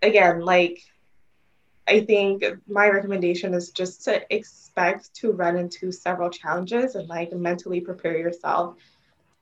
again, 0.01 0.41
like 0.41 0.81
I 1.87 2.01
think 2.01 2.43
my 2.67 2.87
recommendation 2.89 3.53
is 3.53 3.71
just 3.71 4.05
to 4.05 4.21
expect 4.33 5.13
to 5.15 5.31
run 5.31 5.57
into 5.57 5.91
several 5.91 6.29
challenges 6.29 6.95
and 6.95 7.07
like 7.09 7.33
mentally 7.33 7.81
prepare 7.81 8.17
yourself 8.17 8.75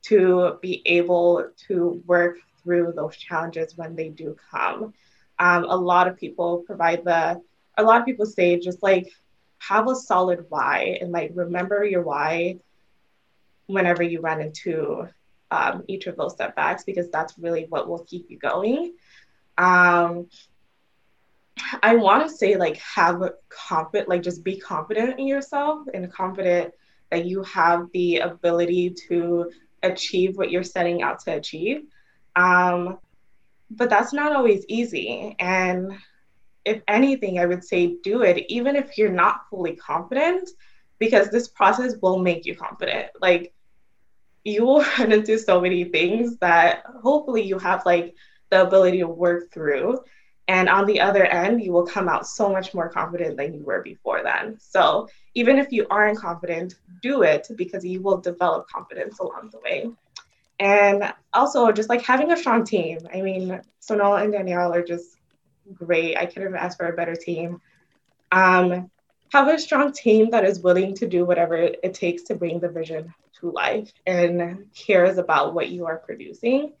to 0.02 0.58
be 0.60 0.82
able 0.86 1.50
to 1.68 2.02
work 2.06 2.38
through 2.62 2.92
those 2.96 3.16
challenges 3.16 3.76
when 3.76 3.94
they 3.94 4.08
do 4.08 4.36
come. 4.50 4.94
Um, 5.40 5.64
a 5.64 5.76
lot 5.76 6.06
of 6.06 6.16
people 6.16 6.62
provide 6.66 7.04
the, 7.04 7.40
a 7.76 7.82
lot 7.82 7.98
of 7.98 8.06
people 8.06 8.26
say 8.26 8.60
just 8.60 8.82
like 8.82 9.10
have 9.58 9.88
a 9.88 9.96
solid 9.96 10.44
why 10.48 10.98
and 11.00 11.10
like 11.10 11.32
remember 11.34 11.84
your 11.84 12.02
why 12.02 12.58
whenever 13.66 14.02
you 14.02 14.20
run 14.20 14.40
into 14.40 15.08
um, 15.50 15.82
each 15.88 16.06
of 16.06 16.16
those 16.16 16.36
setbacks 16.36 16.84
because 16.84 17.10
that's 17.10 17.38
really 17.38 17.66
what 17.68 17.88
will 17.88 18.04
keep 18.04 18.30
you 18.30 18.38
going. 18.38 18.94
Um, 19.58 20.28
I 21.82 21.96
want 21.96 22.28
to 22.28 22.34
say 22.34 22.56
like 22.56 22.78
have 22.78 23.22
a 23.22 23.32
confident, 23.48 24.08
like 24.08 24.22
just 24.22 24.44
be 24.44 24.58
confident 24.58 25.18
in 25.18 25.26
yourself 25.26 25.86
and 25.92 26.12
confident 26.12 26.72
that 27.10 27.26
you 27.26 27.42
have 27.42 27.88
the 27.92 28.18
ability 28.18 28.94
to 29.08 29.50
achieve 29.82 30.36
what 30.36 30.50
you're 30.50 30.62
setting 30.62 31.02
out 31.02 31.20
to 31.20 31.34
achieve. 31.34 31.82
Um, 32.36 32.98
but 33.70 33.88
that's 33.88 34.12
not 34.12 34.34
always 34.34 34.64
easy. 34.68 35.36
And 35.38 35.92
if 36.64 36.82
anything, 36.88 37.38
I 37.38 37.46
would 37.46 37.64
say 37.64 37.96
do 38.02 38.22
it, 38.22 38.44
even 38.48 38.76
if 38.76 38.98
you're 38.98 39.10
not 39.10 39.48
fully 39.48 39.76
confident, 39.76 40.50
because 40.98 41.30
this 41.30 41.48
process 41.48 41.94
will 42.02 42.18
make 42.18 42.44
you 42.44 42.54
confident. 42.54 43.08
Like 43.20 43.54
you 44.44 44.64
will 44.64 44.84
run 44.98 45.12
into 45.12 45.38
so 45.38 45.60
many 45.60 45.84
things 45.84 46.36
that 46.38 46.84
hopefully 47.02 47.42
you 47.42 47.58
have 47.58 47.86
like 47.86 48.14
the 48.50 48.62
ability 48.62 48.98
to 48.98 49.08
work 49.08 49.52
through. 49.52 50.00
And 50.48 50.68
on 50.68 50.84
the 50.86 51.00
other 51.00 51.24
end, 51.24 51.62
you 51.62 51.72
will 51.72 51.86
come 51.86 52.08
out 52.08 52.26
so 52.26 52.50
much 52.50 52.74
more 52.74 52.88
confident 52.88 53.36
than 53.36 53.54
you 53.54 53.62
were 53.62 53.82
before 53.82 54.24
then. 54.24 54.58
So 54.58 55.08
even 55.34 55.58
if 55.58 55.70
you 55.70 55.86
aren't 55.90 56.18
confident, 56.18 56.74
do 57.02 57.22
it 57.22 57.46
because 57.54 57.84
you 57.84 58.02
will 58.02 58.18
develop 58.18 58.68
confidence 58.68 59.20
along 59.20 59.50
the 59.52 59.60
way. 59.60 59.90
And 60.60 61.12
also 61.32 61.72
just 61.72 61.88
like 61.88 62.02
having 62.02 62.30
a 62.30 62.36
strong 62.36 62.64
team. 62.64 62.98
I 63.12 63.22
mean, 63.22 63.62
Sonal 63.80 64.22
and 64.22 64.30
Danielle 64.30 64.74
are 64.74 64.82
just 64.82 65.16
great. 65.72 66.16
I 66.18 66.26
couldn't 66.26 66.54
ask 66.54 66.76
for 66.76 66.86
a 66.86 66.92
better 66.92 67.16
team. 67.16 67.62
Um, 68.30 68.90
have 69.32 69.48
a 69.48 69.58
strong 69.58 69.92
team 69.92 70.30
that 70.30 70.44
is 70.44 70.60
willing 70.60 70.94
to 70.96 71.06
do 71.06 71.24
whatever 71.24 71.56
it 71.56 71.94
takes 71.94 72.24
to 72.24 72.34
bring 72.34 72.60
the 72.60 72.68
vision 72.68 73.14
to 73.40 73.50
life 73.52 73.90
and 74.06 74.66
cares 74.74 75.16
about 75.16 75.54
what 75.54 75.70
you 75.70 75.86
are 75.86 75.96
producing. 75.96 76.74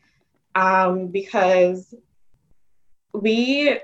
Um, 0.54 1.06
because 1.06 1.94
we, 3.14 3.78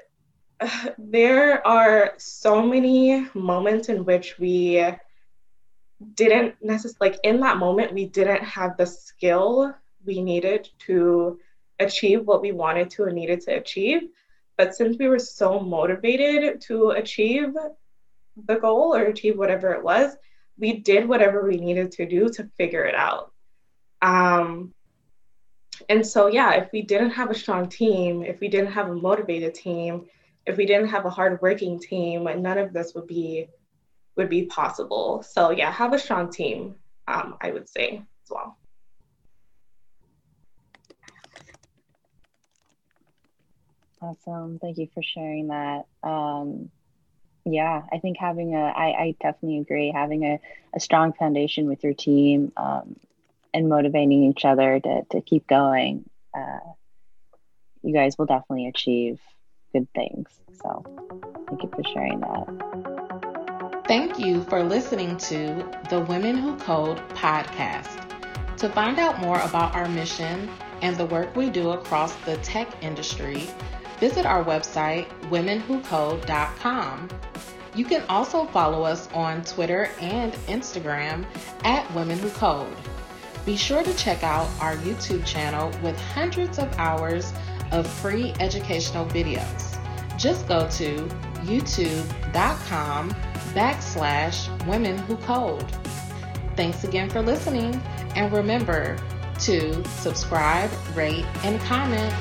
there 0.98 1.66
are 1.66 2.12
so 2.18 2.62
many 2.62 3.26
moments 3.32 3.88
in 3.88 4.04
which 4.04 4.38
we 4.38 4.84
didn't 6.14 6.56
necessarily, 6.60 7.12
like 7.12 7.20
in 7.24 7.40
that 7.40 7.56
moment, 7.56 7.94
we 7.94 8.06
didn't 8.06 8.42
have 8.42 8.76
the 8.76 8.86
skill 8.86 9.74
we 10.06 10.22
needed 10.22 10.68
to 10.86 11.38
achieve 11.78 12.26
what 12.26 12.42
we 12.42 12.52
wanted 12.52 12.90
to 12.90 13.04
and 13.04 13.14
needed 13.14 13.40
to 13.42 13.56
achieve. 13.56 14.02
But 14.56 14.74
since 14.74 14.96
we 14.98 15.08
were 15.08 15.18
so 15.18 15.60
motivated 15.60 16.60
to 16.62 16.90
achieve 16.90 17.54
the 18.46 18.56
goal 18.56 18.94
or 18.94 19.04
achieve 19.04 19.38
whatever 19.38 19.72
it 19.72 19.82
was, 19.82 20.16
we 20.58 20.78
did 20.78 21.06
whatever 21.06 21.46
we 21.46 21.58
needed 21.58 21.92
to 21.92 22.06
do 22.06 22.28
to 22.30 22.50
figure 22.56 22.84
it 22.84 22.94
out. 22.94 23.32
Um, 24.00 24.72
and 25.88 26.06
so, 26.06 26.26
yeah, 26.26 26.52
if 26.52 26.72
we 26.72 26.82
didn't 26.82 27.10
have 27.10 27.30
a 27.30 27.34
strong 27.34 27.68
team, 27.68 28.22
if 28.22 28.40
we 28.40 28.48
didn't 28.48 28.72
have 28.72 28.88
a 28.88 28.94
motivated 28.94 29.54
team, 29.54 30.06
if 30.46 30.56
we 30.56 30.64
didn't 30.64 30.88
have 30.88 31.04
a 31.04 31.10
hardworking 31.10 31.78
team, 31.78 32.24
none 32.24 32.58
of 32.58 32.72
this 32.72 32.94
would 32.94 33.06
be 33.06 33.48
would 34.16 34.30
be 34.30 34.46
possible. 34.46 35.22
So, 35.22 35.50
yeah, 35.50 35.70
have 35.70 35.92
a 35.92 35.98
strong 35.98 36.30
team. 36.30 36.76
Um, 37.06 37.36
I 37.42 37.50
would 37.50 37.68
say 37.68 38.02
as 38.24 38.30
well. 38.30 38.56
Awesome. 44.06 44.58
Thank 44.60 44.78
you 44.78 44.88
for 44.94 45.02
sharing 45.02 45.48
that. 45.48 45.86
Um, 46.02 46.70
yeah, 47.44 47.82
I 47.92 47.98
think 47.98 48.18
having 48.18 48.54
a, 48.54 48.60
I, 48.60 49.02
I 49.02 49.16
definitely 49.20 49.58
agree, 49.58 49.90
having 49.92 50.24
a, 50.24 50.38
a 50.74 50.80
strong 50.80 51.12
foundation 51.12 51.66
with 51.66 51.82
your 51.82 51.94
team 51.94 52.52
um, 52.56 52.96
and 53.52 53.68
motivating 53.68 54.24
each 54.24 54.44
other 54.44 54.78
to, 54.78 55.02
to 55.10 55.20
keep 55.20 55.48
going, 55.48 56.04
uh, 56.36 56.60
you 57.82 57.92
guys 57.92 58.16
will 58.16 58.26
definitely 58.26 58.68
achieve 58.68 59.18
good 59.72 59.88
things. 59.92 60.28
So 60.62 60.84
thank 61.48 61.62
you 61.62 61.70
for 61.74 61.82
sharing 61.92 62.20
that. 62.20 63.84
Thank 63.88 64.20
you 64.20 64.42
for 64.44 64.62
listening 64.62 65.16
to 65.18 65.68
the 65.90 66.00
Women 66.00 66.36
Who 66.36 66.56
Code 66.58 66.98
podcast. 67.10 68.02
To 68.58 68.68
find 68.68 68.98
out 68.98 69.20
more 69.20 69.40
about 69.40 69.74
our 69.74 69.88
mission 69.88 70.48
and 70.82 70.96
the 70.96 71.06
work 71.06 71.34
we 71.36 71.50
do 71.50 71.70
across 71.70 72.14
the 72.24 72.36
tech 72.38 72.68
industry, 72.82 73.48
visit 73.98 74.26
our 74.26 74.44
website, 74.44 75.08
womenwhocode.com. 75.30 77.08
You 77.74 77.84
can 77.84 78.02
also 78.08 78.46
follow 78.46 78.84
us 78.84 79.08
on 79.12 79.44
Twitter 79.44 79.90
and 80.00 80.32
Instagram 80.48 81.26
at 81.64 81.92
Women 81.94 82.18
Who 82.18 82.30
Code. 82.30 82.74
Be 83.44 83.56
sure 83.56 83.82
to 83.82 83.94
check 83.96 84.22
out 84.22 84.48
our 84.60 84.76
YouTube 84.76 85.24
channel 85.24 85.70
with 85.82 85.98
hundreds 86.00 86.58
of 86.58 86.72
hours 86.78 87.32
of 87.72 87.86
free 87.86 88.32
educational 88.40 89.06
videos. 89.06 89.78
Just 90.18 90.48
go 90.48 90.68
to 90.70 90.96
youtube.com 91.44 93.10
backslash 93.54 94.66
women 94.66 94.98
who 94.98 95.16
code. 95.18 95.64
Thanks 96.56 96.84
again 96.84 97.10
for 97.10 97.20
listening, 97.20 97.80
and 98.14 98.32
remember 98.32 98.96
to 99.40 99.84
subscribe, 99.84 100.70
rate, 100.94 101.26
and 101.44 101.60
comment 101.60 102.14